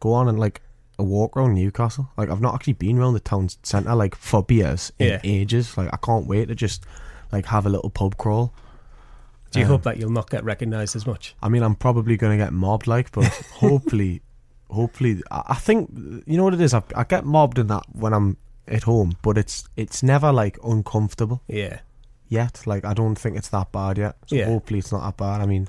Go 0.00 0.12
on 0.14 0.28
and 0.28 0.38
like 0.38 0.62
a 0.98 1.02
walk 1.04 1.36
around 1.36 1.54
Newcastle. 1.54 2.10
Like 2.16 2.28
I've 2.30 2.40
not 2.40 2.54
actually 2.54 2.72
been 2.74 2.98
around 2.98 3.14
the 3.14 3.20
town 3.20 3.48
centre 3.62 3.94
like 3.94 4.14
for 4.14 4.42
beers 4.42 4.92
in 4.98 5.08
Yeah. 5.08 5.20
ages. 5.24 5.76
Like 5.76 5.90
I 5.92 5.96
can't 5.98 6.26
wait 6.26 6.46
to 6.48 6.54
just 6.54 6.84
like 7.30 7.46
have 7.46 7.66
a 7.66 7.70
little 7.70 7.90
pub 7.90 8.16
crawl. 8.18 8.52
Do 9.52 9.60
you 9.60 9.64
um, 9.66 9.70
hope 9.70 9.82
that 9.84 9.98
you'll 9.98 10.10
not 10.10 10.28
get 10.30 10.42
recognised 10.44 10.96
as 10.96 11.06
much? 11.06 11.34
I 11.42 11.48
mean, 11.48 11.62
I'm 11.62 11.74
probably 11.74 12.16
going 12.16 12.36
to 12.38 12.44
get 12.44 12.52
mobbed, 12.52 12.86
like, 12.86 13.12
but 13.12 13.24
hopefully, 13.54 14.22
hopefully, 14.70 15.22
I, 15.30 15.54
think 15.54 15.90
you 16.26 16.36
know 16.36 16.44
what 16.44 16.54
it 16.54 16.60
is. 16.60 16.74
I, 16.74 16.82
I 16.96 17.04
get 17.04 17.24
mobbed 17.24 17.58
in 17.58 17.68
that 17.68 17.84
when 17.92 18.12
I'm 18.12 18.36
at 18.66 18.82
home, 18.84 19.16
but 19.22 19.38
it's 19.38 19.64
it's 19.76 20.02
never 20.02 20.32
like 20.32 20.58
uncomfortable 20.64 21.42
Yeah. 21.48 21.80
yet. 22.28 22.62
Like, 22.66 22.84
I 22.84 22.94
don't 22.94 23.16
think 23.16 23.36
it's 23.36 23.48
that 23.48 23.70
bad 23.72 23.98
yet. 23.98 24.16
So 24.26 24.36
Yeah. 24.36 24.46
hopefully, 24.46 24.78
it's 24.80 24.92
not 24.92 25.02
that 25.02 25.16
bad. 25.16 25.40
I 25.40 25.46
mean, 25.46 25.68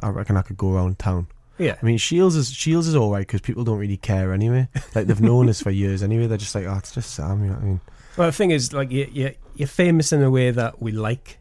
I 0.00 0.08
reckon 0.08 0.36
I 0.36 0.42
could 0.42 0.56
go 0.56 0.72
around 0.74 0.98
town. 0.98 1.26
Yeah. 1.58 1.76
I 1.82 1.84
mean, 1.84 1.98
Shields 1.98 2.36
is 2.36 2.50
Shields 2.52 2.86
is 2.88 2.94
all 2.94 3.10
right 3.12 3.26
because 3.26 3.40
people 3.40 3.64
don't 3.64 3.78
really 3.78 3.96
care 3.96 4.32
anyway. 4.32 4.68
Like 4.94 5.06
they've 5.08 5.20
known 5.20 5.48
us 5.48 5.60
for 5.60 5.70
years 5.70 6.02
anyway. 6.02 6.26
They're 6.26 6.38
just 6.38 6.54
like, 6.54 6.66
oh, 6.66 6.76
it's 6.76 6.92
just 6.92 7.12
Sam. 7.14 7.42
You 7.42 7.50
know 7.50 7.54
what 7.54 7.62
I 7.62 7.66
mean? 7.66 7.80
Well, 8.16 8.28
the 8.28 8.32
thing 8.32 8.50
is, 8.50 8.72
like, 8.72 8.90
you, 8.90 9.08
you, 9.12 9.34
you're 9.54 9.68
famous 9.68 10.12
in 10.12 10.22
a 10.22 10.30
way 10.30 10.50
that 10.50 10.80
we 10.82 10.90
like 10.92 11.37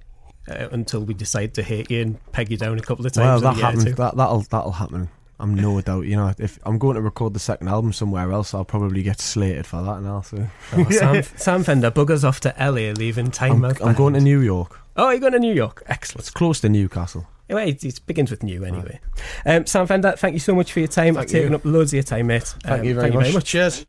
uh, 0.50 0.68
until 0.72 1.02
we 1.02 1.14
decide 1.14 1.54
to 1.56 1.64
hate 1.64 1.90
you 1.92 2.02
and 2.02 2.32
peg 2.32 2.50
you 2.52 2.58
down 2.58 2.78
a 2.78 2.82
couple 2.82 3.06
of 3.06 3.12
times. 3.12 3.42
well, 3.42 3.54
that 3.54 3.54
a 3.54 3.58
year 3.58 3.64
or 3.66 3.68
happens. 3.68 3.84
two. 3.86 3.94
That 3.94 4.16
that'll 4.18 4.42
that'll 4.42 4.72
happen. 4.74 5.10
I'm 5.40 5.54
no 5.54 5.80
doubt. 5.82 6.06
You 6.06 6.16
know, 6.16 6.34
if 6.40 6.58
I'm 6.64 6.78
going 6.80 6.96
to 6.96 7.02
record 7.02 7.34
the 7.34 7.40
second 7.40 7.68
album 7.68 7.94
somewhere 7.94 8.32
else, 8.32 8.54
I'll 8.54 8.66
probably 8.66 9.04
get 9.04 9.22
slated 9.22 9.68
for 9.68 9.82
that. 9.84 9.98
And 9.98 10.08
also, 10.08 10.48
Oh, 10.74 10.90
Sam, 10.90 11.22
Sam 11.36 11.64
Fender 11.64 11.92
buggers 11.92 12.24
off 12.24 12.40
to 12.42 12.56
LA, 12.60 12.92
leaving 12.94 13.30
time 13.30 13.64
I'm. 13.64 13.76
I'm 13.84 13.94
going 13.96 14.14
to 14.16 14.20
New 14.22 14.40
York. 14.42 14.80
Oh, 14.96 15.12
you're 15.12 15.20
going 15.20 15.34
to 15.34 15.40
New 15.40 15.54
York. 15.54 15.84
Excellent. 15.86 16.22
It's 16.22 16.32
close 16.32 16.60
to 16.62 16.70
Newcastle. 16.70 17.28
Anyway, 17.50 17.70
it, 17.70 17.84
it 17.84 18.02
begins 18.08 18.32
with 18.32 18.42
new 18.44 18.66
anyway. 18.66 19.00
Um, 19.46 19.66
Sam 19.68 19.86
Fender, 19.88 20.14
thank 20.18 20.34
you 20.34 20.40
so 20.40 20.56
much 20.56 20.74
for 20.74 20.80
your 20.80 20.88
time. 20.90 21.14
Thank 21.14 21.28
I've 21.28 21.32
taken 21.32 21.54
up 21.54 21.64
loads 21.64 21.92
of 21.92 21.98
your 21.98 22.04
time, 22.04 22.28
mate. 22.28 22.44
Thank 22.64 22.80
Um, 22.82 22.84
you 22.86 22.96
very 22.96 23.12
much. 23.12 23.34
much. 23.34 23.46
Cheers. 23.46 23.86